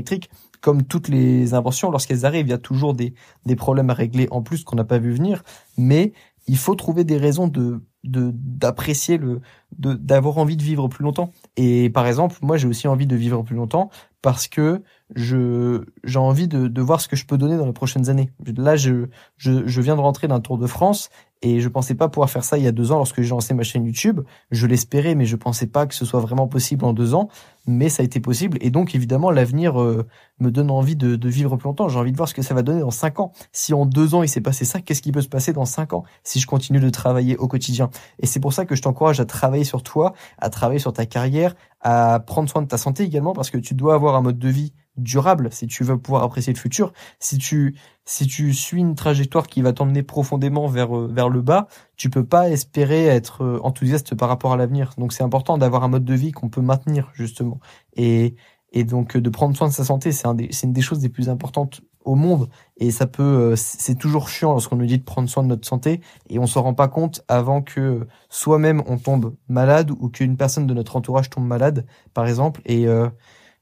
Comme 0.60 0.84
toutes 0.84 1.08
les 1.08 1.54
inventions, 1.54 1.90
lorsqu'elles 1.90 2.24
arrivent, 2.24 2.46
il 2.46 2.50
y 2.50 2.54
a 2.54 2.58
toujours 2.58 2.94
des, 2.94 3.14
des 3.46 3.56
problèmes 3.56 3.90
à 3.90 3.94
régler 3.94 4.28
en 4.30 4.42
plus 4.42 4.64
qu'on 4.64 4.76
n'a 4.76 4.84
pas 4.84 4.98
vu 4.98 5.12
venir. 5.12 5.42
Mais 5.76 6.12
il 6.46 6.56
faut 6.56 6.74
trouver 6.74 7.04
des 7.04 7.16
raisons 7.16 7.48
de 7.48 7.80
d'apprécier 8.04 9.16
de 9.16 9.40
d'avoir 9.78 10.38
envie 10.38 10.56
de 10.56 10.62
vivre 10.62 10.88
plus 10.88 11.04
longtemps 11.04 11.30
et 11.56 11.88
par 11.88 12.08
exemple 12.08 12.36
moi 12.42 12.56
j'ai 12.56 12.66
aussi 12.66 12.88
envie 12.88 13.06
de 13.06 13.14
vivre 13.14 13.42
plus 13.44 13.54
longtemps 13.54 13.90
parce 14.22 14.48
que 14.48 14.82
je 15.14 15.84
j'ai 16.04 16.18
envie 16.18 16.48
de, 16.48 16.68
de 16.68 16.82
voir 16.82 17.00
ce 17.00 17.08
que 17.08 17.16
je 17.16 17.26
peux 17.26 17.38
donner 17.38 17.56
dans 17.56 17.66
les 17.66 17.72
prochaines 17.72 18.08
années 18.08 18.30
là 18.56 18.76
je 18.76 19.06
je, 19.36 19.66
je 19.66 19.80
viens 19.80 19.96
de 19.96 20.00
rentrer 20.00 20.28
d'un 20.28 20.40
tour 20.40 20.58
de 20.58 20.66
France 20.66 21.10
et 21.42 21.60
je 21.60 21.68
pensais 21.68 21.94
pas 21.94 22.08
pouvoir 22.08 22.30
faire 22.30 22.44
ça 22.44 22.56
il 22.56 22.64
y 22.64 22.68
a 22.68 22.72
deux 22.72 22.92
ans 22.92 22.96
lorsque 22.96 23.20
j'ai 23.20 23.30
lancé 23.30 23.52
ma 23.52 23.64
chaîne 23.64 23.84
YouTube. 23.84 24.20
Je 24.52 24.66
l'espérais, 24.68 25.16
mais 25.16 25.24
je 25.24 25.34
pensais 25.34 25.66
pas 25.66 25.86
que 25.86 25.94
ce 25.94 26.04
soit 26.04 26.20
vraiment 26.20 26.46
possible 26.46 26.84
en 26.84 26.92
deux 26.92 27.14
ans. 27.14 27.28
Mais 27.66 27.88
ça 27.88 28.02
a 28.02 28.06
été 28.06 28.20
possible. 28.20 28.58
Et 28.60 28.70
donc, 28.70 28.94
évidemment, 28.94 29.30
l'avenir 29.30 29.80
euh, 29.80 30.06
me 30.38 30.50
donne 30.50 30.70
envie 30.70 30.94
de, 30.94 31.16
de, 31.16 31.28
vivre 31.28 31.56
plus 31.56 31.66
longtemps. 31.66 31.88
J'ai 31.88 31.98
envie 31.98 32.12
de 32.12 32.16
voir 32.16 32.28
ce 32.28 32.34
que 32.34 32.42
ça 32.42 32.54
va 32.54 32.62
donner 32.62 32.80
dans 32.80 32.92
cinq 32.92 33.18
ans. 33.18 33.32
Si 33.50 33.74
en 33.74 33.86
deux 33.86 34.14
ans, 34.14 34.22
il 34.22 34.28
s'est 34.28 34.40
passé 34.40 34.64
ça, 34.64 34.80
qu'est-ce 34.80 35.02
qui 35.02 35.10
peut 35.10 35.20
se 35.20 35.28
passer 35.28 35.52
dans 35.52 35.64
cinq 35.64 35.92
ans 35.92 36.04
si 36.22 36.38
je 36.38 36.46
continue 36.46 36.80
de 36.80 36.90
travailler 36.90 37.36
au 37.36 37.48
quotidien? 37.48 37.90
Et 38.20 38.26
c'est 38.26 38.40
pour 38.40 38.52
ça 38.52 38.64
que 38.64 38.76
je 38.76 38.82
t'encourage 38.82 39.18
à 39.18 39.24
travailler 39.24 39.64
sur 39.64 39.82
toi, 39.82 40.14
à 40.38 40.48
travailler 40.48 40.80
sur 40.80 40.92
ta 40.92 41.06
carrière, 41.06 41.54
à 41.80 42.20
prendre 42.20 42.48
soin 42.48 42.62
de 42.62 42.68
ta 42.68 42.78
santé 42.78 43.02
également, 43.02 43.32
parce 43.32 43.50
que 43.50 43.58
tu 43.58 43.74
dois 43.74 43.94
avoir 43.94 44.14
un 44.14 44.22
mode 44.22 44.38
de 44.38 44.48
vie 44.48 44.72
durable 44.96 45.48
si 45.52 45.66
tu 45.66 45.84
veux 45.84 45.98
pouvoir 45.98 46.22
apprécier 46.22 46.52
le 46.52 46.58
futur. 46.58 46.92
Si 47.18 47.38
tu 47.38 47.76
si 48.04 48.26
tu 48.26 48.52
suis 48.52 48.80
une 48.80 48.94
trajectoire 48.94 49.46
qui 49.46 49.62
va 49.62 49.72
t'emmener 49.72 50.02
profondément 50.02 50.66
vers 50.66 50.96
euh, 50.96 51.08
vers 51.10 51.28
le 51.28 51.42
bas, 51.42 51.68
tu 51.96 52.10
peux 52.10 52.24
pas 52.24 52.50
espérer 52.50 53.06
être 53.06 53.42
euh, 53.44 53.60
enthousiaste 53.62 54.14
par 54.14 54.28
rapport 54.28 54.52
à 54.52 54.56
l'avenir. 54.56 54.92
Donc 54.98 55.12
c'est 55.12 55.22
important 55.22 55.58
d'avoir 55.58 55.84
un 55.84 55.88
mode 55.88 56.04
de 56.04 56.14
vie 56.14 56.32
qu'on 56.32 56.48
peut 56.48 56.60
maintenir 56.62 57.10
justement. 57.14 57.60
Et 57.96 58.36
et 58.72 58.84
donc 58.84 59.16
de 59.16 59.30
prendre 59.30 59.56
soin 59.56 59.68
de 59.68 59.72
sa 59.72 59.84
santé, 59.84 60.12
c'est 60.12 60.26
un 60.26 60.36
c'est 60.50 60.66
une 60.66 60.72
des 60.72 60.80
choses 60.82 61.02
les 61.02 61.08
plus 61.08 61.28
importantes 61.28 61.82
au 62.04 62.14
monde 62.14 62.48
et 62.78 62.90
ça 62.90 63.06
peut 63.06 63.22
euh, 63.22 63.56
c'est 63.56 63.94
toujours 63.96 64.28
chiant 64.28 64.52
lorsqu'on 64.52 64.76
nous 64.76 64.86
dit 64.86 64.98
de 64.98 65.04
prendre 65.04 65.28
soin 65.28 65.42
de 65.42 65.48
notre 65.48 65.66
santé 65.66 66.00
et 66.28 66.38
on 66.38 66.46
s'en 66.46 66.62
rend 66.62 66.74
pas 66.74 66.88
compte 66.88 67.22
avant 67.28 67.62
que 67.62 68.06
soi-même 68.28 68.82
on 68.86 68.98
tombe 68.98 69.36
malade 69.48 69.90
ou 69.90 70.08
qu'une 70.08 70.36
personne 70.36 70.66
de 70.66 70.74
notre 70.74 70.96
entourage 70.96 71.30
tombe 71.30 71.46
malade 71.46 71.86
par 72.14 72.26
exemple 72.26 72.60
et 72.64 72.86
euh, 72.86 73.08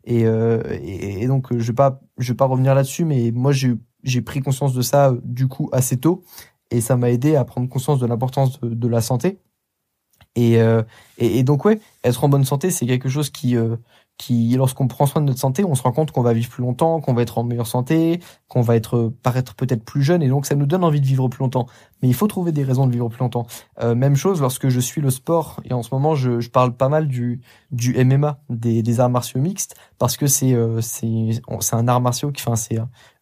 et, 0.04 0.22
et, 0.22 1.26
donc 1.26 1.48
je 1.56 1.66
vais 1.66 1.74
pas 1.74 2.00
je 2.18 2.32
vais 2.32 2.36
pas 2.36 2.46
revenir 2.46 2.74
là-dessus, 2.74 3.04
mais 3.04 3.30
moi 3.32 3.52
j'ai 3.52 4.22
pris 4.22 4.40
conscience 4.40 4.72
de 4.72 4.82
ça 4.82 5.14
du 5.22 5.46
coup 5.46 5.68
assez 5.72 5.98
tôt 5.98 6.24
et 6.70 6.80
ça 6.80 6.96
m'a 6.96 7.10
aidé 7.10 7.36
à 7.36 7.44
prendre 7.44 7.68
conscience 7.68 7.98
de 7.98 8.06
l'importance 8.06 8.60
de, 8.60 8.88
la 8.88 9.00
santé. 9.00 9.40
Et, 10.36 10.60
euh, 10.60 10.82
et, 11.18 11.42
donc 11.42 11.64
ouais, 11.64 11.80
être 12.04 12.22
en 12.22 12.28
bonne 12.28 12.44
santé, 12.44 12.70
c'est 12.70 12.86
quelque 12.86 13.08
chose 13.08 13.30
qui 13.30 13.56
euh, 13.56 13.76
qui, 14.20 14.54
lorsqu'on 14.54 14.86
prend 14.86 15.06
soin 15.06 15.22
de 15.22 15.26
notre 15.28 15.40
santé, 15.40 15.64
on 15.64 15.74
se 15.74 15.82
rend 15.82 15.92
compte 15.92 16.10
qu'on 16.10 16.20
va 16.20 16.34
vivre 16.34 16.50
plus 16.50 16.62
longtemps, 16.62 17.00
qu'on 17.00 17.14
va 17.14 17.22
être 17.22 17.38
en 17.38 17.42
meilleure 17.42 17.66
santé, 17.66 18.20
qu'on 18.48 18.60
va 18.60 18.76
être 18.76 19.10
paraître 19.22 19.54
peut-être 19.54 19.82
plus 19.82 20.02
jeune, 20.02 20.22
et 20.22 20.28
donc 20.28 20.44
ça 20.44 20.54
nous 20.54 20.66
donne 20.66 20.84
envie 20.84 21.00
de 21.00 21.06
vivre 21.06 21.26
plus 21.28 21.42
longtemps. 21.42 21.66
Mais 22.02 22.08
il 22.08 22.14
faut 22.14 22.26
trouver 22.26 22.52
des 22.52 22.62
raisons 22.62 22.86
de 22.86 22.92
vivre 22.92 23.08
plus 23.08 23.20
longtemps. 23.20 23.46
Euh, 23.82 23.94
même 23.94 24.16
chose 24.16 24.42
lorsque 24.42 24.68
je 24.68 24.78
suis 24.78 25.00
le 25.00 25.08
sport, 25.08 25.62
et 25.64 25.72
en 25.72 25.82
ce 25.82 25.88
moment 25.94 26.14
je, 26.14 26.38
je 26.38 26.50
parle 26.50 26.76
pas 26.76 26.90
mal 26.90 27.08
du 27.08 27.40
du 27.70 27.94
MMA, 28.04 28.40
des, 28.50 28.82
des 28.82 29.00
arts 29.00 29.08
martiaux 29.08 29.40
mixtes, 29.40 29.74
parce 29.98 30.18
que 30.18 30.26
c'est 30.26 30.52
euh, 30.52 30.82
c'est 30.82 31.40
c'est 31.60 31.76
un 31.76 31.88
art 31.88 32.02
martiaux 32.02 32.30
qui, 32.30 32.42
enfin 32.42 32.56
c'est 32.56 32.78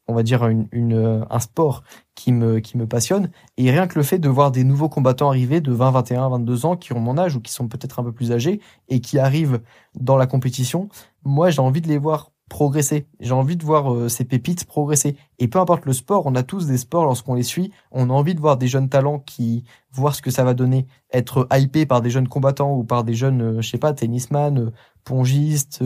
on 0.09 0.15
va 0.15 0.23
dire 0.23 0.47
une, 0.49 0.67
une, 0.73 0.95
euh, 0.95 1.25
un 1.31 1.39
sport 1.39 1.85
qui 2.15 2.33
me 2.33 2.59
qui 2.61 2.77
me 2.77 2.87
passionne. 2.87 3.31
Et 3.57 3.71
rien 3.71 3.87
que 3.87 3.99
le 3.99 4.03
fait 4.03 4.19
de 4.19 4.29
voir 4.29 4.51
des 4.51 4.65
nouveaux 4.65 4.89
combattants 4.89 5.29
arriver 5.29 5.61
de 5.61 5.73
20 5.73 5.91
21 5.91 6.29
22 6.31 6.67
ans 6.67 6.77
qui 6.77 6.93
ont 6.95 7.01
mon 7.01 7.19
âge 7.19 7.37
ou 7.37 7.41
qui 7.41 7.53
sont 7.53 7.69
peut-être 7.69 8.01
un 8.01 8.05
peu 8.05 8.13
plus 8.13 8.33
âgés 8.33 8.61
et 8.89 9.01
qui 9.01 9.19
arrivent 9.19 9.61
dans 9.95 10.17
la 10.17 10.27
compétition 10.27 10.89
moi 11.25 11.51
j'ai 11.51 11.61
envie 11.61 11.81
de 11.81 11.89
les 11.89 11.99
voir 11.99 12.33
progresser. 12.49 13.07
J'ai 13.21 13.33
envie 13.33 13.59
de 13.59 13.65
voir 13.65 13.93
euh, 13.93 14.09
ces 14.09 14.25
pépites 14.25 14.65
progresser. 14.65 15.17
Et 15.39 15.49
peu 15.49 15.59
importe 15.59 15.85
le 15.85 15.93
sport 15.93 16.27
on 16.27 16.35
a 16.35 16.43
tous 16.43 16.67
des 16.67 16.79
sports 16.79 17.05
lorsqu'on 17.05 17.35
les 17.35 17.43
suit. 17.43 17.73
On 17.93 18.11
a 18.11 18.13
envie 18.13 18.35
de 18.35 18.41
voir 18.41 18.57
des 18.57 18.69
jeunes 18.69 18.89
talents 18.89 19.19
qui 19.19 19.65
voir 19.93 20.15
ce 20.15 20.23
que 20.23 20.31
ça 20.31 20.45
va 20.45 20.55
donner. 20.55 20.87
Être 21.13 21.47
hypé 21.53 21.85
par 21.87 22.01
des 22.01 22.11
jeunes 22.11 22.29
combattants 22.29 22.75
ou 22.75 22.85
par 22.85 23.05
des 23.05 23.15
jeunes 23.15 23.43
euh, 23.43 23.61
je 23.61 23.69
sais 23.69 23.79
pas 23.79 23.93
tennisman 23.93 24.73
pongiste 25.05 25.83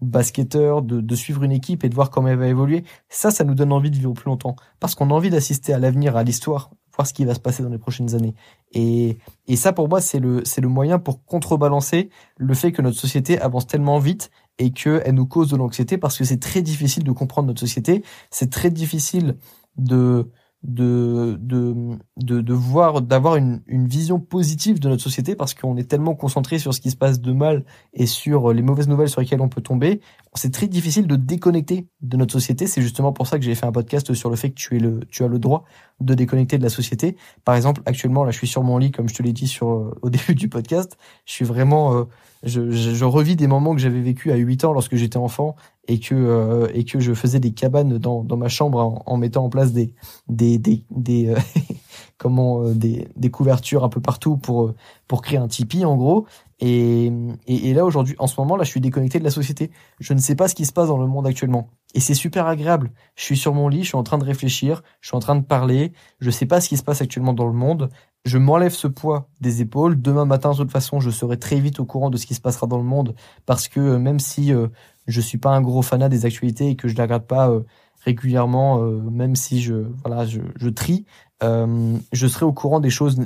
basketteur, 0.00 0.82
de, 0.82 1.00
de, 1.00 1.14
suivre 1.14 1.42
une 1.42 1.52
équipe 1.52 1.84
et 1.84 1.88
de 1.88 1.94
voir 1.94 2.10
comment 2.10 2.28
elle 2.28 2.38
va 2.38 2.48
évoluer, 2.48 2.84
ça, 3.08 3.30
ça 3.30 3.44
nous 3.44 3.54
donne 3.54 3.72
envie 3.72 3.90
de 3.90 3.96
vivre 3.96 4.12
plus 4.12 4.26
longtemps. 4.26 4.56
Parce 4.80 4.94
qu'on 4.94 5.10
a 5.10 5.14
envie 5.14 5.30
d'assister 5.30 5.72
à 5.72 5.78
l'avenir, 5.78 6.16
à 6.16 6.22
l'histoire, 6.22 6.70
voir 6.94 7.06
ce 7.06 7.12
qui 7.12 7.24
va 7.24 7.34
se 7.34 7.40
passer 7.40 7.62
dans 7.62 7.68
les 7.68 7.78
prochaines 7.78 8.14
années. 8.14 8.34
Et, 8.72 9.18
et 9.46 9.56
ça, 9.56 9.72
pour 9.72 9.88
moi, 9.88 10.00
c'est 10.00 10.18
le, 10.18 10.42
c'est 10.44 10.60
le 10.60 10.68
moyen 10.68 10.98
pour 10.98 11.24
contrebalancer 11.24 12.10
le 12.36 12.54
fait 12.54 12.72
que 12.72 12.82
notre 12.82 12.98
société 12.98 13.38
avance 13.40 13.66
tellement 13.66 13.98
vite 13.98 14.30
et 14.58 14.70
qu'elle 14.70 15.14
nous 15.14 15.26
cause 15.26 15.50
de 15.50 15.56
l'anxiété 15.56 15.98
parce 15.98 16.16
que 16.18 16.24
c'est 16.24 16.40
très 16.40 16.62
difficile 16.62 17.04
de 17.04 17.12
comprendre 17.12 17.48
notre 17.48 17.60
société. 17.60 18.02
C'est 18.30 18.50
très 18.50 18.70
difficile 18.70 19.36
de, 19.76 20.30
de, 20.62 21.36
de, 21.40 21.74
de, 22.16 22.40
de 22.40 22.52
voir, 22.54 23.02
d'avoir 23.02 23.36
une, 23.36 23.62
une 23.66 23.86
vision 23.86 24.18
positive 24.18 24.80
de 24.80 24.88
notre 24.88 25.02
société 25.02 25.36
parce 25.36 25.54
qu'on 25.54 25.76
est 25.76 25.88
tellement 25.88 26.14
concentré 26.14 26.58
sur 26.58 26.74
ce 26.74 26.80
qui 26.80 26.90
se 26.90 26.96
passe 26.96 27.20
de 27.20 27.32
mal 27.32 27.64
et 27.94 28.06
sur 28.06 28.52
les 28.52 28.62
mauvaises 28.62 28.88
nouvelles 28.88 29.08
sur 29.08 29.20
lesquelles 29.20 29.40
on 29.40 29.48
peut 29.48 29.60
tomber. 29.60 30.00
C'est 30.34 30.52
très 30.52 30.66
difficile 30.66 31.06
de 31.06 31.16
déconnecter 31.16 31.86
de 32.00 32.16
notre 32.16 32.32
société. 32.32 32.66
C'est 32.66 32.82
justement 32.82 33.12
pour 33.12 33.26
ça 33.26 33.38
que 33.38 33.44
j'ai 33.44 33.54
fait 33.54 33.66
un 33.66 33.72
podcast 33.72 34.12
sur 34.14 34.28
le 34.28 34.36
fait 34.36 34.50
que 34.50 34.56
tu 34.56 34.76
es 34.76 34.80
le, 34.80 35.00
tu 35.08 35.24
as 35.24 35.28
le 35.28 35.38
droit 35.38 35.64
de 36.00 36.14
déconnecter 36.14 36.58
de 36.58 36.62
la 36.62 36.68
société. 36.68 37.16
Par 37.44 37.54
exemple, 37.54 37.82
actuellement, 37.86 38.24
là, 38.24 38.30
je 38.30 38.38
suis 38.38 38.46
sur 38.46 38.62
mon 38.62 38.76
lit, 38.78 38.90
comme 38.90 39.08
je 39.08 39.14
te 39.14 39.22
l'ai 39.22 39.32
dit 39.32 39.48
sur, 39.48 39.94
au 40.02 40.10
début 40.10 40.34
du 40.34 40.48
podcast. 40.48 40.98
Je 41.24 41.32
suis 41.32 41.44
vraiment, 41.44 41.94
euh, 41.94 42.04
je, 42.42 42.70
je, 42.70 42.94
je, 42.94 43.04
revis 43.04 43.36
des 43.36 43.46
moments 43.46 43.74
que 43.74 43.80
j'avais 43.80 44.00
vécu 44.00 44.30
à 44.32 44.36
8 44.36 44.64
ans 44.64 44.72
lorsque 44.72 44.96
j'étais 44.96 45.16
enfant 45.16 45.56
et 45.88 46.00
que 46.00 46.14
euh, 46.14 46.68
et 46.74 46.84
que 46.84 47.00
je 47.00 47.14
faisais 47.14 47.40
des 47.40 47.52
cabanes 47.52 47.98
dans, 47.98 48.22
dans 48.22 48.36
ma 48.36 48.48
chambre 48.48 48.78
en, 48.78 49.02
en 49.06 49.16
mettant 49.16 49.44
en 49.44 49.48
place 49.48 49.72
des 49.72 49.94
des 50.28 50.58
des, 50.58 50.84
des 50.90 51.28
euh, 51.28 51.36
comment 52.18 52.62
euh, 52.62 52.74
des, 52.74 53.08
des 53.16 53.30
couvertures 53.30 53.84
un 53.84 53.88
peu 53.88 54.00
partout 54.00 54.36
pour 54.36 54.74
pour 55.06 55.22
créer 55.22 55.38
un 55.38 55.48
tipi 55.48 55.84
en 55.84 55.96
gros. 55.96 56.26
Et, 56.58 57.12
et, 57.46 57.68
et 57.68 57.74
là 57.74 57.84
aujourd'hui 57.84 58.16
en 58.18 58.26
ce 58.26 58.40
moment 58.40 58.56
là 58.56 58.64
je 58.64 58.70
suis 58.70 58.80
déconnecté 58.80 59.18
de 59.18 59.24
la 59.24 59.30
société. 59.30 59.70
Je 60.00 60.14
ne 60.14 60.18
sais 60.18 60.34
pas 60.34 60.48
ce 60.48 60.54
qui 60.54 60.64
se 60.64 60.72
passe 60.72 60.88
dans 60.88 60.98
le 60.98 61.06
monde 61.06 61.26
actuellement. 61.26 61.70
Et 61.94 62.00
c'est 62.00 62.14
super 62.14 62.46
agréable. 62.46 62.92
Je 63.14 63.24
suis 63.24 63.36
sur 63.36 63.54
mon 63.54 63.68
lit 63.68 63.82
je 63.82 63.88
suis 63.88 63.96
en 63.96 64.02
train 64.02 64.18
de 64.18 64.24
réfléchir 64.24 64.82
je 65.00 65.08
suis 65.08 65.16
en 65.16 65.20
train 65.20 65.36
de 65.36 65.44
parler. 65.44 65.92
Je 66.18 66.30
sais 66.30 66.46
pas 66.46 66.60
ce 66.60 66.68
qui 66.68 66.76
se 66.76 66.82
passe 66.82 67.02
actuellement 67.02 67.34
dans 67.34 67.46
le 67.46 67.52
monde 67.52 67.90
je 68.26 68.38
m'enlève 68.38 68.72
ce 68.72 68.88
poids 68.88 69.28
des 69.40 69.62
épaules. 69.62 70.02
Demain 70.02 70.24
matin, 70.24 70.50
de 70.50 70.56
toute 70.56 70.72
façon, 70.72 71.00
je 71.00 71.10
serai 71.10 71.38
très 71.38 71.60
vite 71.60 71.78
au 71.80 71.84
courant 71.84 72.10
de 72.10 72.16
ce 72.16 72.26
qui 72.26 72.34
se 72.34 72.40
passera 72.40 72.66
dans 72.66 72.76
le 72.76 72.82
monde 72.82 73.14
parce 73.46 73.68
que 73.68 73.96
même 73.96 74.18
si 74.18 74.52
euh, 74.52 74.66
je 75.06 75.20
suis 75.20 75.38
pas 75.38 75.50
un 75.50 75.62
gros 75.62 75.82
fanat 75.82 76.08
des 76.08 76.26
actualités 76.26 76.70
et 76.70 76.76
que 76.76 76.88
je 76.88 76.96
la 76.96 77.04
regarde 77.04 77.26
pas 77.26 77.50
euh, 77.50 77.60
régulièrement, 78.04 78.82
euh, 78.82 79.00
même 79.10 79.36
si 79.36 79.62
je 79.62 79.86
voilà 80.04 80.26
je, 80.26 80.68
trie, 80.70 81.06
euh, 81.44 81.96
je 82.12 82.26
serai 82.26 82.44
au 82.44 82.52
courant 82.52 82.80
des 82.80 82.90
choses. 82.90 83.16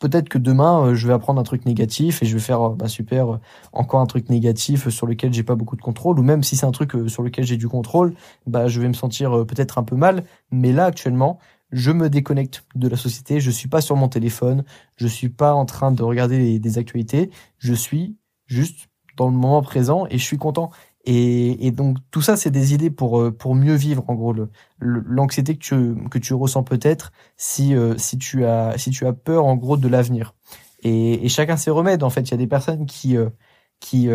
Peut-être 0.00 0.28
que 0.28 0.38
demain 0.38 0.94
je 0.94 1.06
vais 1.06 1.12
apprendre 1.12 1.40
un 1.40 1.44
truc 1.44 1.64
négatif 1.64 2.22
et 2.22 2.26
je 2.26 2.34
vais 2.34 2.42
faire 2.42 2.70
bah 2.70 2.88
super 2.88 3.38
encore 3.72 4.00
un 4.00 4.06
truc 4.06 4.30
négatif 4.30 4.88
sur 4.88 5.06
lequel 5.06 5.32
j'ai 5.32 5.44
pas 5.44 5.54
beaucoup 5.54 5.76
de 5.76 5.82
contrôle 5.82 6.18
ou 6.18 6.22
même 6.22 6.42
si 6.42 6.56
c'est 6.56 6.66
un 6.66 6.72
truc 6.72 6.92
sur 7.06 7.22
lequel 7.22 7.44
j'ai 7.44 7.56
du 7.56 7.68
contrôle, 7.68 8.14
bah 8.46 8.66
je 8.66 8.80
vais 8.80 8.88
me 8.88 8.94
sentir 8.94 9.46
peut-être 9.46 9.78
un 9.78 9.84
peu 9.84 9.96
mal. 9.96 10.24
Mais 10.50 10.72
là 10.72 10.86
actuellement 10.86 11.38
je 11.72 11.90
me 11.90 12.08
déconnecte 12.10 12.64
de 12.74 12.88
la 12.88 12.96
société, 12.96 13.40
je 13.40 13.50
suis 13.50 13.68
pas 13.68 13.80
sur 13.80 13.96
mon 13.96 14.08
téléphone, 14.08 14.64
je 14.96 15.06
suis 15.06 15.28
pas 15.28 15.54
en 15.54 15.66
train 15.66 15.92
de 15.92 16.02
regarder 16.02 16.58
des 16.58 16.78
actualités, 16.78 17.30
je 17.58 17.74
suis 17.74 18.16
juste 18.46 18.88
dans 19.16 19.28
le 19.28 19.36
moment 19.36 19.62
présent 19.62 20.06
et 20.10 20.18
je 20.18 20.24
suis 20.24 20.38
content. 20.38 20.70
Et, 21.04 21.70
donc 21.70 21.96
tout 22.10 22.20
ça, 22.20 22.36
c'est 22.36 22.50
des 22.50 22.74
idées 22.74 22.90
pour 22.90 23.20
euh, 23.20 23.30
pour 23.30 23.54
mieux 23.54 23.74
vivre 23.74 24.04
en 24.08 24.14
gros 24.14 24.34
l'anxiété 24.80 25.54
que 25.56 25.60
tu 25.60 26.08
que 26.10 26.18
tu 26.18 26.34
ressens 26.34 26.62
peut-être 26.62 27.12
si 27.38 27.74
euh, 27.74 27.96
si 27.96 28.18
tu 28.18 28.44
as 28.44 28.76
si 28.76 28.90
tu 28.90 29.06
as 29.06 29.14
peur 29.14 29.46
en 29.46 29.56
gros 29.56 29.78
de 29.78 29.88
l'avenir. 29.88 30.34
Et, 30.82 31.24
et, 31.24 31.28
chacun 31.28 31.56
ses 31.56 31.70
remèdes 31.70 32.02
en 32.02 32.10
fait. 32.10 32.22
Il 32.22 32.30
y 32.32 32.34
a 32.34 32.36
des 32.36 32.46
personnes 32.46 32.86
qui 32.86 33.16
euh, 33.16 33.30
qui, 33.80 34.08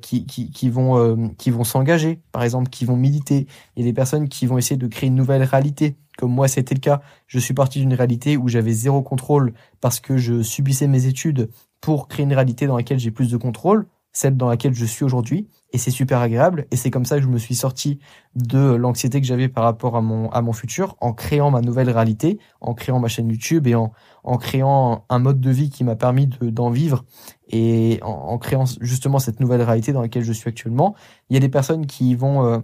qui, 0.00 0.26
qui 0.26 0.50
qui 0.50 0.68
vont 0.70 1.28
qui 1.38 1.50
vont 1.50 1.64
s'engager, 1.64 2.20
par 2.32 2.42
exemple, 2.42 2.70
qui 2.70 2.84
vont 2.84 2.96
méditer. 2.96 3.46
Il 3.76 3.84
y 3.84 3.86
a 3.86 3.90
des 3.90 3.94
personnes 3.94 4.28
qui 4.28 4.46
vont 4.46 4.58
essayer 4.58 4.76
de 4.76 4.86
créer 4.86 5.08
une 5.08 5.14
nouvelle 5.14 5.42
réalité. 5.42 5.96
Comme 6.18 6.32
moi, 6.32 6.48
c'était 6.48 6.74
le 6.74 6.80
cas. 6.80 7.00
Je 7.26 7.38
suis 7.38 7.54
parti 7.54 7.80
d'une 7.80 7.94
réalité 7.94 8.36
où 8.36 8.48
j'avais 8.48 8.72
zéro 8.72 9.02
contrôle 9.02 9.52
parce 9.80 10.00
que 10.00 10.16
je 10.16 10.42
subissais 10.42 10.88
mes 10.88 11.06
études 11.06 11.50
pour 11.80 12.08
créer 12.08 12.24
une 12.24 12.34
réalité 12.34 12.66
dans 12.66 12.76
laquelle 12.76 12.98
j'ai 12.98 13.10
plus 13.10 13.30
de 13.30 13.36
contrôle 13.36 13.86
celle 14.12 14.36
dans 14.36 14.48
laquelle 14.48 14.74
je 14.74 14.84
suis 14.84 15.04
aujourd'hui 15.04 15.48
et 15.72 15.78
c'est 15.78 15.90
super 15.90 16.20
agréable 16.20 16.66
et 16.70 16.76
c'est 16.76 16.90
comme 16.90 17.04
ça 17.04 17.16
que 17.16 17.22
je 17.22 17.28
me 17.28 17.38
suis 17.38 17.54
sorti 17.54 17.98
de 18.34 18.74
l'anxiété 18.74 19.20
que 19.20 19.26
j'avais 19.26 19.48
par 19.48 19.64
rapport 19.64 19.96
à 19.96 20.00
mon 20.00 20.28
à 20.30 20.42
mon 20.42 20.52
futur 20.52 20.96
en 21.00 21.12
créant 21.12 21.50
ma 21.50 21.60
nouvelle 21.60 21.90
réalité, 21.90 22.38
en 22.60 22.74
créant 22.74 22.98
ma 22.98 23.08
chaîne 23.08 23.28
YouTube 23.28 23.66
et 23.66 23.74
en 23.74 23.92
en 24.24 24.36
créant 24.36 25.04
un 25.08 25.18
mode 25.18 25.40
de 25.40 25.50
vie 25.50 25.70
qui 25.70 25.84
m'a 25.84 25.96
permis 25.96 26.26
de 26.26 26.50
d'en 26.50 26.70
vivre 26.70 27.04
et 27.48 27.98
en, 28.02 28.38
créant 28.38 28.64
justement 28.80 29.18
cette 29.18 29.40
nouvelle 29.40 29.62
réalité 29.62 29.92
dans 29.92 30.02
laquelle 30.02 30.22
je 30.22 30.32
suis 30.32 30.48
actuellement. 30.48 30.94
Il 31.28 31.34
y 31.34 31.36
a 31.36 31.40
des 31.40 31.48
personnes 31.48 31.86
qui 31.86 32.14
vont 32.14 32.44
euh, 32.44 32.58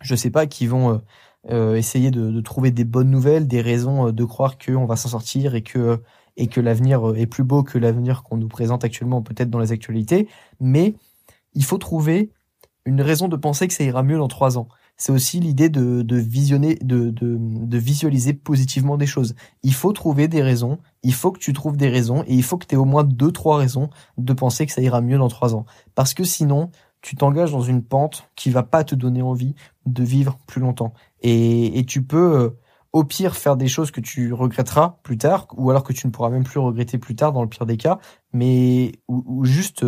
je 0.00 0.14
sais 0.14 0.30
pas 0.30 0.46
qui 0.46 0.66
vont 0.66 0.94
euh, 0.94 0.98
euh 1.50 1.74
essayer 1.76 2.10
de, 2.10 2.30
de, 2.30 2.40
trouver 2.40 2.70
des 2.70 2.84
bonnes 2.84 3.10
nouvelles, 3.10 3.46
des 3.46 3.60
raisons 3.60 4.08
euh, 4.08 4.12
de 4.12 4.24
croire 4.24 4.58
qu'on 4.58 4.86
va 4.86 4.96
s'en 4.96 5.08
sortir 5.08 5.54
et 5.54 5.62
que 5.62 6.02
et 6.36 6.46
que 6.46 6.60
l'avenir 6.60 7.02
est 7.16 7.26
plus 7.26 7.42
beau 7.44 7.62
que 7.64 7.78
l'avenir 7.78 8.22
qu'on 8.22 8.36
nous 8.36 8.48
présente 8.48 8.84
actuellement 8.84 9.22
peut-être 9.22 9.50
dans 9.50 9.58
les 9.58 9.72
actualités, 9.72 10.28
mais 10.60 10.94
il 11.54 11.64
faut 11.64 11.78
trouver 11.78 12.32
une 12.84 13.00
raison 13.02 13.28
de 13.28 13.36
penser 13.36 13.68
que 13.68 13.74
ça 13.74 13.84
ira 13.84 14.02
mieux 14.02 14.18
dans 14.18 14.28
trois 14.28 14.58
ans. 14.58 14.68
C'est 14.96 15.12
aussi 15.12 15.38
l'idée 15.38 15.68
de, 15.68 16.04
visionner, 16.16 16.74
de, 16.82 17.10
de, 17.10 17.36
de, 17.38 17.78
visualiser 17.78 18.32
positivement 18.32 18.96
des 18.96 19.06
choses. 19.06 19.36
Il 19.62 19.72
faut 19.72 19.92
trouver 19.92 20.26
des 20.26 20.42
raisons, 20.42 20.78
il 21.04 21.14
faut 21.14 21.30
que 21.30 21.38
tu 21.38 21.52
trouves 21.52 21.76
des 21.76 21.88
raisons, 21.88 22.24
et 22.26 22.34
il 22.34 22.42
faut 22.42 22.58
que 22.58 22.66
tu 22.66 22.74
aies 22.74 22.78
au 22.78 22.84
moins 22.84 23.04
deux, 23.04 23.30
trois 23.30 23.58
raisons 23.58 23.90
de 24.16 24.32
penser 24.32 24.66
que 24.66 24.72
ça 24.72 24.80
ira 24.80 25.00
mieux 25.00 25.18
dans 25.18 25.28
trois 25.28 25.54
ans. 25.54 25.66
Parce 25.94 26.14
que 26.14 26.24
sinon, 26.24 26.70
tu 27.00 27.14
t'engages 27.14 27.52
dans 27.52 27.62
une 27.62 27.84
pente 27.84 28.28
qui 28.34 28.50
va 28.50 28.64
pas 28.64 28.82
te 28.82 28.96
donner 28.96 29.22
envie 29.22 29.54
de 29.86 30.02
vivre 30.02 30.36
plus 30.46 30.60
longtemps. 30.60 30.94
Et, 31.20 31.78
et 31.78 31.84
tu 31.84 32.02
peux 32.02 32.36
euh, 32.36 32.50
au 32.92 33.04
pire 33.04 33.36
faire 33.36 33.56
des 33.56 33.68
choses 33.68 33.90
que 33.90 34.00
tu 34.00 34.32
regretteras 34.32 34.98
plus 35.02 35.18
tard, 35.18 35.46
ou 35.56 35.70
alors 35.70 35.84
que 35.84 35.92
tu 35.92 36.06
ne 36.06 36.12
pourras 36.12 36.30
même 36.30 36.44
plus 36.44 36.58
regretter 36.58 36.98
plus 36.98 37.14
tard 37.16 37.32
dans 37.32 37.42
le 37.42 37.48
pire 37.48 37.66
des 37.66 37.76
cas, 37.76 37.98
mais 38.32 38.92
ou, 39.08 39.44
juste 39.44 39.84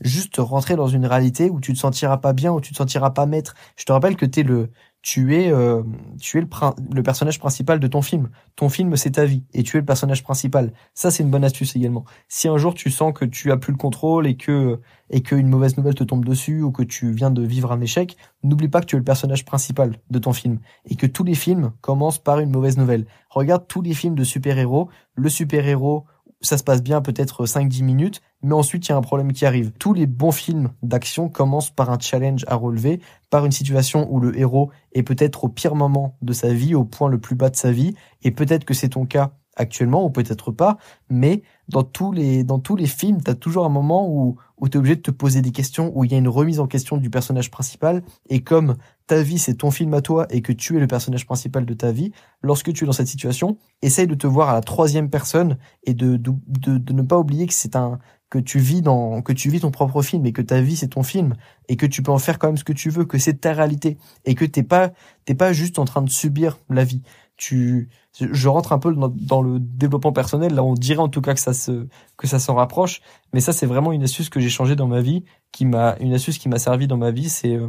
juste 0.00 0.36
rentrer 0.38 0.76
dans 0.76 0.86
une 0.86 1.06
réalité 1.06 1.50
où 1.50 1.60
tu 1.60 1.72
te 1.72 1.78
sentiras 1.78 2.18
pas 2.18 2.32
bien, 2.32 2.52
où 2.52 2.60
tu 2.60 2.72
te 2.72 2.78
sentiras 2.78 3.10
pas 3.10 3.26
maître. 3.26 3.54
Je 3.76 3.84
te 3.84 3.92
rappelle 3.92 4.16
que 4.16 4.26
tu 4.26 4.40
es 4.40 4.42
le 4.42 4.70
tu 5.08 5.34
es 5.34 5.50
euh, 5.50 5.82
tu 6.20 6.36
es 6.36 6.42
le, 6.42 7.02
personnage 7.02 7.38
principal 7.38 7.80
de 7.80 7.86
ton 7.86 8.02
film. 8.02 8.28
Ton 8.56 8.68
film 8.68 8.94
c'est 8.94 9.12
ta 9.12 9.24
vie 9.24 9.42
et 9.54 9.62
tu 9.62 9.78
es 9.78 9.80
le 9.80 9.86
personnage 9.86 10.22
principal. 10.22 10.74
Ça 10.92 11.10
c'est 11.10 11.22
une 11.22 11.30
bonne 11.30 11.44
astuce 11.44 11.76
également. 11.76 12.04
Si 12.28 12.46
un 12.46 12.58
jour 12.58 12.74
tu 12.74 12.90
sens 12.90 13.14
que 13.14 13.24
tu 13.24 13.50
as 13.50 13.56
plus 13.56 13.72
le 13.72 13.78
contrôle 13.78 14.26
et 14.26 14.36
que 14.36 14.78
et 15.08 15.22
qu'une 15.22 15.48
mauvaise 15.48 15.78
nouvelle 15.78 15.94
te 15.94 16.04
tombe 16.04 16.26
dessus 16.26 16.60
ou 16.60 16.72
que 16.72 16.82
tu 16.82 17.10
viens 17.10 17.30
de 17.30 17.40
vivre 17.40 17.72
un 17.72 17.80
échec, 17.80 18.18
n'oublie 18.42 18.68
pas 18.68 18.82
que 18.82 18.84
tu 18.84 18.96
es 18.96 18.98
le 18.98 19.04
personnage 19.04 19.46
principal 19.46 19.96
de 20.10 20.18
ton 20.18 20.34
film 20.34 20.58
et 20.84 20.94
que 20.94 21.06
tous 21.06 21.24
les 21.24 21.34
films 21.34 21.72
commencent 21.80 22.18
par 22.18 22.40
une 22.40 22.50
mauvaise 22.50 22.76
nouvelle. 22.76 23.06
Regarde 23.30 23.66
tous 23.66 23.80
les 23.80 23.94
films 23.94 24.14
de 24.14 24.24
super-héros, 24.24 24.90
le 25.14 25.30
super-héros 25.30 26.04
ça 26.40 26.58
se 26.58 26.64
passe 26.64 26.82
bien 26.82 27.00
peut-être 27.00 27.46
5-10 27.46 27.82
minutes, 27.82 28.20
mais 28.42 28.54
ensuite 28.54 28.86
il 28.86 28.90
y 28.90 28.92
a 28.92 28.96
un 28.96 29.02
problème 29.02 29.32
qui 29.32 29.44
arrive. 29.46 29.72
Tous 29.78 29.92
les 29.92 30.06
bons 30.06 30.32
films 30.32 30.70
d'action 30.82 31.28
commencent 31.28 31.70
par 31.70 31.90
un 31.90 31.98
challenge 31.98 32.44
à 32.48 32.54
relever, 32.54 33.00
par 33.30 33.44
une 33.44 33.52
situation 33.52 34.06
où 34.10 34.20
le 34.20 34.38
héros 34.38 34.70
est 34.92 35.02
peut-être 35.02 35.44
au 35.44 35.48
pire 35.48 35.74
moment 35.74 36.16
de 36.22 36.32
sa 36.32 36.52
vie, 36.52 36.74
au 36.74 36.84
point 36.84 37.08
le 37.08 37.18
plus 37.18 37.34
bas 37.34 37.50
de 37.50 37.56
sa 37.56 37.72
vie, 37.72 37.94
et 38.22 38.30
peut-être 38.30 38.64
que 38.64 38.74
c'est 38.74 38.90
ton 38.90 39.06
cas 39.06 39.32
actuellement 39.56 40.04
ou 40.04 40.10
peut-être 40.10 40.52
pas, 40.52 40.78
mais 41.10 41.42
dans 41.68 41.82
tous 41.82 42.12
les 42.12 42.44
dans 42.44 42.60
tous 42.60 42.76
les 42.76 42.86
films, 42.86 43.20
tu 43.22 43.30
as 43.30 43.34
toujours 43.34 43.64
un 43.66 43.70
moment 43.70 44.08
où 44.08 44.36
où 44.56 44.68
tu 44.68 44.76
es 44.76 44.78
obligé 44.78 44.96
de 44.96 45.02
te 45.02 45.10
poser 45.10 45.42
des 45.42 45.50
questions, 45.50 45.92
où 45.94 46.04
il 46.04 46.12
y 46.12 46.14
a 46.14 46.18
une 46.18 46.28
remise 46.28 46.60
en 46.60 46.66
question 46.66 46.96
du 46.96 47.10
personnage 47.10 47.50
principal 47.50 48.02
et 48.28 48.42
comme 48.42 48.76
ta 49.08 49.22
vie 49.22 49.38
c'est 49.38 49.54
ton 49.54 49.72
film 49.72 49.94
à 49.94 50.02
toi 50.02 50.26
et 50.30 50.42
que 50.42 50.52
tu 50.52 50.76
es 50.76 50.80
le 50.80 50.86
personnage 50.86 51.26
principal 51.26 51.66
de 51.66 51.74
ta 51.74 51.90
vie, 51.90 52.12
lorsque 52.42 52.72
tu 52.72 52.84
es 52.84 52.86
dans 52.86 52.92
cette 52.92 53.08
situation, 53.08 53.58
essaye 53.82 54.06
de 54.06 54.14
te 54.14 54.26
voir 54.28 54.50
à 54.50 54.52
la 54.52 54.60
troisième 54.60 55.10
personne 55.10 55.58
et 55.84 55.94
de 55.94 56.16
de, 56.16 56.78
de, 56.78 56.92
ne 56.92 57.02
pas 57.02 57.18
oublier 57.18 57.46
que 57.48 57.54
c'est 57.54 57.74
un 57.74 57.98
que 58.30 58.38
tu 58.38 58.58
vis 58.58 58.82
dans 58.82 59.22
que 59.22 59.32
tu 59.32 59.50
vis 59.50 59.60
ton 59.60 59.70
propre 59.70 60.02
film 60.02 60.26
et 60.26 60.32
que 60.32 60.42
ta 60.42 60.60
vie 60.60 60.76
c'est 60.76 60.88
ton 60.88 61.02
film 61.02 61.34
et 61.68 61.76
que 61.76 61.86
tu 61.86 62.02
peux 62.02 62.12
en 62.12 62.18
faire 62.18 62.38
quand 62.38 62.48
même 62.48 62.58
ce 62.58 62.64
que 62.64 62.74
tu 62.74 62.90
veux 62.90 63.06
que 63.06 63.18
c'est 63.18 63.40
ta 63.40 63.54
réalité 63.54 63.96
et 64.26 64.34
que 64.34 64.44
t'es 64.44 64.62
pas 64.62 64.92
t'es 65.24 65.34
pas 65.34 65.52
juste 65.52 65.78
en 65.78 65.84
train 65.86 66.02
de 66.02 66.10
subir 66.10 66.58
la 66.68 66.84
vie. 66.84 67.02
Tu 67.36 67.88
je 68.20 68.48
rentre 68.48 68.72
un 68.72 68.78
peu 68.78 68.94
dans, 68.94 69.42
le 69.42 69.60
développement 69.60 70.12
personnel 70.12 70.54
là 70.54 70.62
on 70.62 70.74
dirait 70.74 70.98
en 70.98 71.08
tout 71.08 71.22
cas 71.22 71.34
que 71.34 71.40
ça 71.40 71.54
se 71.54 71.86
que 72.18 72.26
ça 72.26 72.38
s'en 72.38 72.56
rapproche 72.56 73.00
mais 73.32 73.40
ça 73.40 73.52
c'est 73.52 73.66
vraiment 73.66 73.92
une 73.92 74.02
astuce 74.02 74.28
que 74.28 74.40
j'ai 74.40 74.50
changé 74.50 74.76
dans 74.76 74.88
ma 74.88 75.00
vie 75.00 75.24
qui 75.52 75.64
m'a 75.64 75.96
une 76.00 76.12
astuce 76.12 76.38
qui 76.38 76.48
m'a 76.48 76.58
servi 76.58 76.88
dans 76.88 76.96
ma 76.98 77.10
vie 77.12 77.28
c'est 77.28 77.54
euh, 77.54 77.68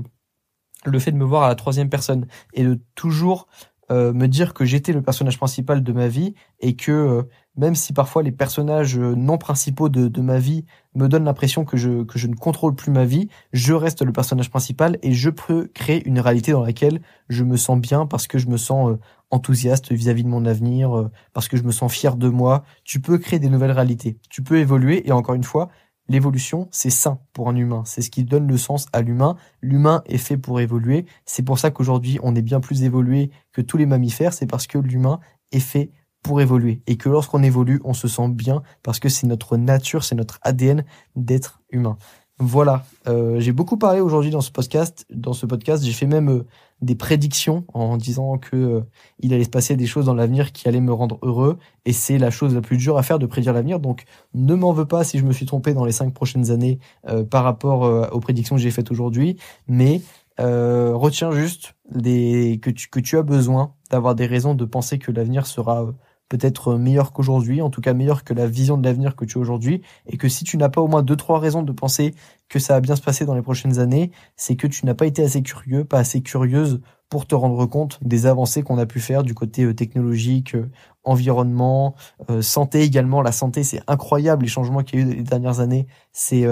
le 0.86 1.00
fait 1.00 1.12
de 1.12 1.18
me 1.18 1.26
voir 1.26 1.44
à 1.44 1.48
la 1.48 1.56
troisième 1.56 1.90
personne 1.90 2.28
et 2.54 2.64
de 2.64 2.80
toujours 2.96 3.48
euh, 3.92 4.14
me 4.14 4.28
dire 4.28 4.54
que 4.54 4.66
j'étais 4.66 4.94
le 4.94 5.02
personnage 5.02 5.38
principal 5.38 5.84
de 5.84 5.92
ma 5.94 6.08
vie 6.08 6.36
et 6.60 6.76
que 6.76 6.92
euh, 6.92 7.24
même 7.58 7.76
si 7.76 7.92
parfois 7.92 8.22
les 8.22 8.32
personnages 8.32 8.98
non 9.00 9.38
principaux 9.38 9.90
de, 9.90 10.08
de 10.08 10.22
ma 10.22 10.38
vie 10.38 10.66
me 10.94 11.08
donnent 11.08 11.26
l'impression 11.26 11.66
que 11.66 11.76
je, 11.76 12.04
que 12.04 12.20
je 12.20 12.28
ne 12.28 12.36
contrôle 12.36 12.76
plus 12.76 12.92
ma 12.92 13.06
vie, 13.06 13.30
je 13.52 13.74
reste 13.74 14.04
le 14.04 14.14
personnage 14.14 14.50
principal 14.50 15.00
et 15.02 15.14
je 15.14 15.30
peux 15.30 15.70
créer 15.74 16.08
une 16.08 16.20
réalité 16.20 16.52
dans 16.52 16.64
laquelle 16.64 17.02
je 17.30 17.44
me 17.44 17.58
sens 17.58 17.80
bien 17.80 18.06
parce 18.06 18.28
que 18.28 18.38
je 18.38 18.48
me 18.48 18.58
sens 18.58 18.96
enthousiaste 19.32 19.92
vis-à-vis 19.92 20.24
de 20.24 20.30
mon 20.30 20.46
avenir, 20.46 20.98
euh, 20.98 21.12
parce 21.34 21.48
que 21.48 21.58
je 21.58 21.64
me 21.64 21.72
sens 21.72 21.92
fier 21.92 22.16
de 22.16 22.30
moi. 22.30 22.64
Tu 22.84 23.00
peux 23.00 23.18
créer 23.18 23.40
des 23.40 23.50
nouvelles 23.50 23.72
réalités. 23.72 24.18
Tu 24.30 24.42
peux 24.44 24.58
évoluer 24.58 25.08
et 25.08 25.12
encore 25.12 25.36
une 25.36 25.44
fois, 25.44 25.70
l'évolution, 26.10 26.68
c'est 26.72 26.90
sain 26.90 27.20
pour 27.34 27.48
un 27.48 27.56
humain. 27.56 27.84
C'est 27.86 28.02
ce 28.02 28.10
qui 28.10 28.24
donne 28.24 28.48
le 28.48 28.58
sens 28.58 28.88
à 28.92 29.02
l'humain. 29.02 29.38
L'humain 29.62 30.02
est 30.06 30.18
fait 30.18 30.38
pour 30.38 30.60
évoluer. 30.60 31.06
C'est 31.26 31.44
pour 31.44 31.60
ça 31.60 31.72
qu'aujourd'hui, 31.72 32.20
on 32.24 32.36
est 32.36 32.42
bien 32.42 32.60
plus 32.60 32.84
évolué 32.84 33.32
que 33.54 33.62
tous 33.62 33.78
les 33.78 33.86
mammifères. 33.86 34.34
C'est 34.34 34.48
parce 34.48 34.68
que 34.68 34.78
l'humain 34.78 35.20
est 35.52 35.60
fait 35.60 35.92
pour 36.24 36.42
évoluer 36.42 36.82
et 36.88 36.98
que 36.98 37.08
lorsqu'on 37.08 37.44
évolue, 37.44 37.80
on 37.86 37.94
se 37.94 38.08
sent 38.08 38.28
bien 38.30 38.62
parce 38.84 39.00
que 39.00 39.08
c'est 39.08 39.28
notre 39.28 39.56
nature, 39.56 40.04
c'est 40.04 40.16
notre 40.16 40.40
ADN 40.42 40.84
d'être 41.16 41.62
humain. 41.72 41.98
Voilà, 42.42 42.86
euh, 43.08 43.40
j'ai 43.40 43.52
beaucoup 43.52 43.78
parlé 43.78 44.00
aujourd'hui 44.00 44.32
dans 44.32 44.42
ce 44.42 44.52
podcast. 44.52 45.06
Dans 45.10 45.34
ce 45.34 45.46
podcast, 45.46 45.84
j'ai 45.84 45.92
fait 45.92 46.08
même 46.08 46.30
euh, 46.30 46.46
des 46.82 46.96
prédictions 46.96 47.66
en 47.74 47.98
disant 47.98 48.38
que 48.38 48.56
euh, 48.56 48.82
il 49.20 49.34
allait 49.34 49.44
se 49.44 49.50
passer 49.50 49.76
des 49.76 49.86
choses 49.86 50.06
dans 50.06 50.14
l'avenir 50.14 50.52
qui 50.52 50.68
allaient 50.68 50.80
me 50.82 50.94
rendre 50.94 51.20
heureux. 51.22 51.58
Et 51.86 51.94
c'est 51.94 52.18
la 52.18 52.32
chose 52.32 52.56
la 52.56 52.62
plus 52.62 52.78
dure 52.78 52.98
à 52.98 53.04
faire 53.04 53.20
de 53.20 53.26
prédire 53.26 53.54
l'avenir. 53.54 53.80
Donc 53.80 54.06
ne 54.34 54.56
m'en 54.56 54.72
veux 54.72 54.86
pas 54.86 55.04
si 55.04 55.20
je 55.20 55.26
me 55.26 55.34
suis 55.34 55.46
trompé 55.46 55.74
dans 55.74 55.86
les 55.86 55.92
cinq 55.92 56.14
prochaines 56.14 56.52
années 56.52 56.80
euh, 57.08 57.24
par 57.24 57.44
rapport 57.44 57.86
euh, 57.86 58.08
aux 58.12 58.20
prédictions 58.20 58.56
que 58.56 58.62
j'ai 58.62 58.72
faites 58.72 58.92
aujourd'hui. 58.92 59.38
Mais 59.68 60.02
retiens 60.38 61.32
juste 61.32 61.76
que, 61.94 62.70
tu, 62.70 62.88
que 62.90 63.02
tu 63.02 63.18
as 63.18 63.24
besoin 63.24 63.74
d'avoir 63.92 64.16
des 64.16 64.26
raisons 64.26 64.56
de 64.56 64.64
penser 64.64 64.98
que 64.98 65.12
l'avenir 65.12 65.46
sera 65.46 65.88
peut-être 66.30 66.76
meilleur 66.76 67.12
qu'aujourd'hui, 67.12 67.62
en 67.62 67.70
tout 67.70 67.82
cas 67.82 67.94
meilleur 67.94 68.24
que 68.24 68.34
la 68.34 68.48
vision 68.48 68.78
de 68.78 68.86
l'avenir 68.86 69.16
que 69.16 69.26
tu 69.26 69.38
as 69.38 69.42
aujourd'hui, 69.42 69.82
et 70.08 70.18
que 70.18 70.30
si 70.30 70.44
tu 70.44 70.58
n'as 70.58 70.70
pas 70.70 70.82
au 70.82 70.88
moins 70.88 71.02
deux 71.02 71.16
trois 71.16 71.40
raisons 71.40 71.64
de 71.64 71.72
penser 71.72 72.14
que 72.48 72.60
ça 72.60 72.76
va 72.76 72.82
bien 72.82 72.96
se 72.96 73.02
passer 73.02 73.26
dans 73.26 73.36
les 73.36 73.42
prochaines 73.42 73.80
années, 73.80 74.12
c'est 74.36 74.56
que 74.56 74.68
tu 74.68 74.86
n'as 74.86 74.94
pas 74.94 75.08
été 75.08 75.24
assez 75.24 75.42
curieux, 75.42 75.84
pas 75.84 76.00
assez 76.00 76.22
curieuse 76.22 76.82
pour 77.10 77.26
te 77.26 77.34
rendre 77.34 77.66
compte 77.66 78.00
des 78.04 78.28
avancées 78.28 78.62
qu'on 78.62 78.78
a 78.78 78.86
pu 78.86 79.00
faire 79.00 79.24
du 79.24 79.34
côté 79.34 79.64
euh, 79.64 79.74
technologique, 79.74 80.56
euh, 80.56 80.70
environnement, 81.04 81.96
euh, 82.30 82.42
santé 82.42 82.82
également. 82.82 83.22
La 83.22 83.32
santé, 83.32 83.64
c'est 83.64 83.82
incroyable 83.88 84.44
les 84.44 84.50
changements 84.50 84.84
qu'il 84.84 85.00
y 85.00 85.04
a 85.04 85.06
eu 85.06 85.10
les 85.16 85.24
dernières 85.24 85.60
années. 85.60 85.88
C'est 86.12 86.46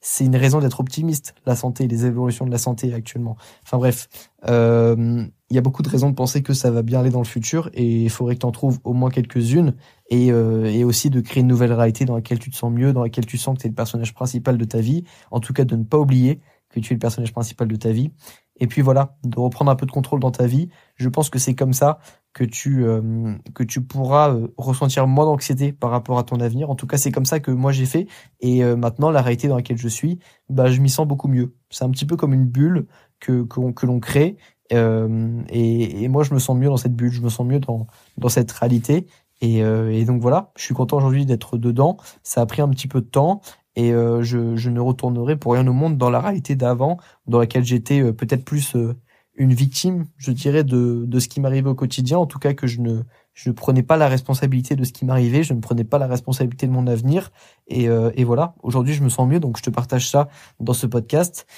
c'est 0.00 0.24
une 0.24 0.36
raison 0.36 0.60
d'être 0.60 0.80
optimiste. 0.80 1.34
La 1.46 1.56
santé, 1.56 1.86
les 1.86 2.06
évolutions 2.06 2.46
de 2.46 2.50
la 2.50 2.58
santé 2.58 2.92
actuellement. 2.94 3.36
Enfin 3.64 3.78
bref, 3.78 4.08
il 4.46 5.56
y 5.56 5.58
a 5.58 5.60
beaucoup 5.60 5.82
de 5.82 5.88
raisons 5.88 6.10
de 6.10 6.14
penser 6.14 6.42
que 6.42 6.52
ça 6.52 6.70
va 6.70 6.82
bien 6.82 7.00
aller 7.00 7.10
dans 7.10 7.20
le 7.20 7.26
futur 7.26 7.70
et 7.74 8.02
il 8.02 8.10
faudrait 8.10 8.34
que 8.34 8.40
tu 8.40 8.46
en 8.46 8.52
trouves 8.52 8.78
au 8.84 8.92
moins 8.92 9.10
quelques-unes 9.10 9.74
et, 10.08 10.28
et 10.28 10.84
aussi 10.84 11.10
de 11.10 11.20
créer 11.20 11.42
une 11.42 11.48
nouvelle 11.48 11.72
réalité 11.72 12.04
dans 12.04 12.16
laquelle 12.16 12.38
tu 12.38 12.50
te 12.50 12.56
sens 12.56 12.72
mieux, 12.72 12.92
dans 12.92 13.02
laquelle 13.02 13.26
tu 13.26 13.38
sens 13.38 13.56
que 13.56 13.62
tu 13.62 13.66
es 13.66 13.70
le 13.70 13.76
personnage 13.76 14.14
principal 14.14 14.58
de 14.58 14.64
ta 14.64 14.80
vie. 14.80 15.04
En 15.30 15.40
tout 15.40 15.52
cas, 15.52 15.64
de 15.64 15.76
ne 15.76 15.84
pas 15.84 15.98
oublier 15.98 16.40
que 16.74 16.80
tu 16.80 16.92
es 16.92 16.96
le 16.96 17.00
personnage 17.00 17.32
principal 17.32 17.68
de 17.68 17.76
ta 17.76 17.92
vie 17.92 18.10
et 18.56 18.66
puis 18.66 18.82
voilà, 18.82 19.16
de 19.24 19.38
reprendre 19.38 19.70
un 19.70 19.76
peu 19.76 19.86
de 19.86 19.90
contrôle 19.90 20.20
dans 20.20 20.30
ta 20.30 20.46
vie. 20.46 20.68
Je 20.96 21.08
pense 21.08 21.28
que 21.28 21.38
c'est 21.38 21.54
comme 21.54 21.72
ça 21.72 21.98
que 22.32 22.44
tu 22.44 22.84
euh, 22.84 23.34
que 23.54 23.64
tu 23.64 23.80
pourras 23.80 24.32
euh, 24.32 24.48
ressentir 24.56 25.06
moins 25.06 25.24
d'anxiété 25.24 25.72
par 25.72 25.90
rapport 25.90 26.18
à 26.18 26.24
ton 26.24 26.40
avenir. 26.40 26.70
En 26.70 26.76
tout 26.76 26.86
cas, 26.86 26.96
c'est 26.96 27.10
comme 27.10 27.24
ça 27.24 27.40
que 27.40 27.50
moi 27.50 27.72
j'ai 27.72 27.86
fait. 27.86 28.06
Et 28.40 28.62
euh, 28.62 28.76
maintenant, 28.76 29.10
la 29.10 29.22
réalité 29.22 29.48
dans 29.48 29.56
laquelle 29.56 29.78
je 29.78 29.88
suis, 29.88 30.20
bah 30.48 30.70
je 30.70 30.80
m'y 30.80 30.90
sens 30.90 31.06
beaucoup 31.06 31.28
mieux. 31.28 31.54
C'est 31.70 31.84
un 31.84 31.90
petit 31.90 32.06
peu 32.06 32.16
comme 32.16 32.32
une 32.32 32.46
bulle 32.46 32.86
que 33.18 33.42
que, 33.44 33.86
l'on 33.86 34.00
crée. 34.00 34.36
Et, 34.70 36.02
et, 36.02 36.08
moi, 36.08 36.24
je 36.24 36.34
me 36.34 36.38
sens 36.40 36.56
mieux 36.56 36.66
dans 36.68 36.76
cette 36.76 36.94
bulle. 36.94 37.12
Je 37.12 37.22
me 37.22 37.28
sens 37.28 37.46
mieux 37.46 37.60
dans 37.60 37.86
dans 38.18 38.28
cette 38.28 38.50
réalité. 38.52 39.06
Et, 39.40 39.58
et 39.58 40.04
donc 40.04 40.22
voilà, 40.22 40.52
je 40.56 40.62
suis 40.62 40.74
content 40.74 40.96
aujourd'hui 40.96 41.26
d'être 41.26 41.58
dedans. 41.58 41.96
Ça 42.22 42.40
a 42.40 42.46
pris 42.46 42.62
un 42.62 42.68
petit 42.68 42.88
peu 42.88 43.00
de 43.00 43.06
temps 43.06 43.40
et 43.76 43.92
euh, 43.92 44.22
je, 44.22 44.56
je, 44.56 44.70
ne 44.70 44.80
retournerai 44.80 45.36
pour 45.36 45.52
rien 45.52 45.66
au 45.66 45.72
monde 45.72 45.98
dans 45.98 46.10
la 46.10 46.20
réalité 46.20 46.54
d'avant, 46.54 46.98
dans 47.26 47.38
laquelle 47.38 47.64
j'étais 47.64 48.00
euh, 48.00 48.12
peut-être 48.12 48.44
plus 48.44 48.76
euh, 48.76 48.94
une 49.36 49.52
victime, 49.52 50.06
je 50.16 50.30
dirais, 50.30 50.62
de, 50.62 51.04
de 51.06 51.18
ce 51.18 51.28
qui 51.28 51.40
m'arrivait 51.40 51.70
au 51.70 51.74
quotidien, 51.74 52.18
en 52.18 52.26
tout 52.26 52.38
cas 52.38 52.54
que 52.54 52.68
je 52.68 52.80
ne, 52.80 53.02
je 53.32 53.48
ne 53.48 53.54
prenais 53.54 53.82
pas 53.82 53.96
la 53.96 54.06
responsabilité 54.06 54.76
de 54.76 54.84
ce 54.84 54.92
qui 54.92 55.04
m'arrivait, 55.04 55.42
je 55.42 55.54
ne 55.54 55.60
prenais 55.60 55.82
pas 55.82 55.98
la 55.98 56.06
responsabilité 56.06 56.68
de 56.68 56.72
mon 56.72 56.86
avenir, 56.86 57.32
et, 57.66 57.86
et 57.86 58.22
voilà, 58.22 58.54
aujourd'hui 58.62 58.94
je 58.94 59.02
me 59.02 59.08
sens 59.08 59.28
mieux, 59.28 59.40
donc 59.40 59.56
je 59.56 59.62
te 59.64 59.70
partage 59.70 60.08
ça 60.08 60.28
dans 60.60 60.72
ce 60.72 60.86
podcast. 60.86 61.48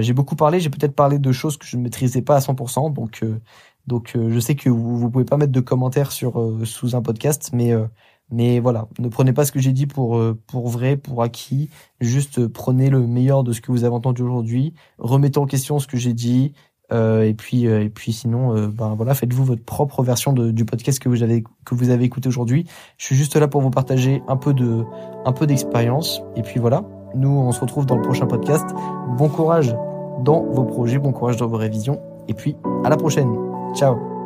j'ai 0.00 0.12
beaucoup 0.12 0.34
parlé, 0.34 0.58
j'ai 0.58 0.70
peut-être 0.70 0.96
parlé 0.96 1.20
de 1.20 1.30
choses 1.30 1.56
que 1.56 1.66
je 1.66 1.76
ne 1.76 1.82
maîtrisais 1.82 2.22
pas 2.22 2.34
à 2.34 2.40
100%, 2.40 2.92
donc, 2.92 3.24
donc 3.86 4.10
je 4.16 4.40
sais 4.40 4.56
que 4.56 4.68
vous, 4.68 4.98
vous 4.98 5.08
pouvez 5.08 5.24
pas 5.24 5.36
mettre 5.36 5.52
de 5.52 5.60
commentaires 5.60 6.10
sur, 6.10 6.58
sous 6.64 6.96
un 6.96 7.00
podcast, 7.00 7.50
mais 7.52 7.72
mais 8.30 8.60
voilà, 8.60 8.86
ne 8.98 9.08
prenez 9.08 9.32
pas 9.32 9.44
ce 9.44 9.52
que 9.52 9.58
j'ai 9.58 9.72
dit 9.72 9.86
pour 9.86 10.16
euh, 10.16 10.38
pour 10.46 10.68
vrai, 10.68 10.96
pour 10.96 11.22
acquis. 11.22 11.68
Juste 12.00 12.38
euh, 12.38 12.48
prenez 12.48 12.88
le 12.88 13.06
meilleur 13.06 13.42
de 13.42 13.52
ce 13.52 13.60
que 13.60 13.72
vous 13.72 13.84
avez 13.84 13.94
entendu 13.94 14.22
aujourd'hui. 14.22 14.74
Remettez 14.98 15.38
en 15.38 15.46
question 15.46 15.78
ce 15.78 15.86
que 15.86 15.96
j'ai 15.96 16.14
dit. 16.14 16.52
Euh, 16.92 17.22
et 17.22 17.34
puis 17.34 17.66
et 17.66 17.88
puis 17.88 18.12
sinon, 18.12 18.68
ben 18.68 18.94
voilà, 18.96 19.14
faites-vous 19.14 19.44
votre 19.44 19.64
propre 19.64 20.02
version 20.02 20.32
de, 20.32 20.50
du 20.50 20.64
podcast 20.64 20.98
que 20.98 21.08
vous 21.08 21.22
avez 21.22 21.44
que 21.64 21.74
vous 21.74 21.90
avez 21.90 22.04
écouté 22.04 22.28
aujourd'hui. 22.28 22.66
Je 22.98 23.06
suis 23.06 23.16
juste 23.16 23.36
là 23.36 23.46
pour 23.46 23.60
vous 23.60 23.70
partager 23.70 24.22
un 24.28 24.36
peu 24.36 24.54
de 24.54 24.84
un 25.24 25.32
peu 25.32 25.46
d'expérience. 25.46 26.22
Et 26.36 26.42
puis 26.42 26.58
voilà, 26.58 26.84
nous 27.14 27.30
on 27.30 27.52
se 27.52 27.60
retrouve 27.60 27.86
dans 27.86 27.96
le 27.96 28.02
prochain 28.02 28.26
podcast. 28.26 28.66
Bon 29.16 29.28
courage 29.28 29.74
dans 30.24 30.42
vos 30.42 30.64
projets, 30.64 30.98
bon 30.98 31.12
courage 31.12 31.36
dans 31.36 31.46
vos 31.46 31.56
révisions. 31.56 32.00
Et 32.28 32.34
puis 32.34 32.56
à 32.84 32.88
la 32.88 32.96
prochaine. 32.96 33.32
Ciao. 33.76 34.19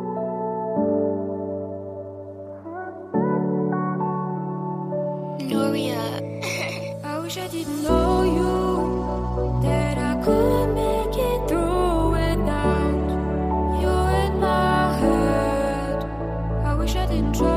in 17.14 17.32
trouble. 17.32 17.53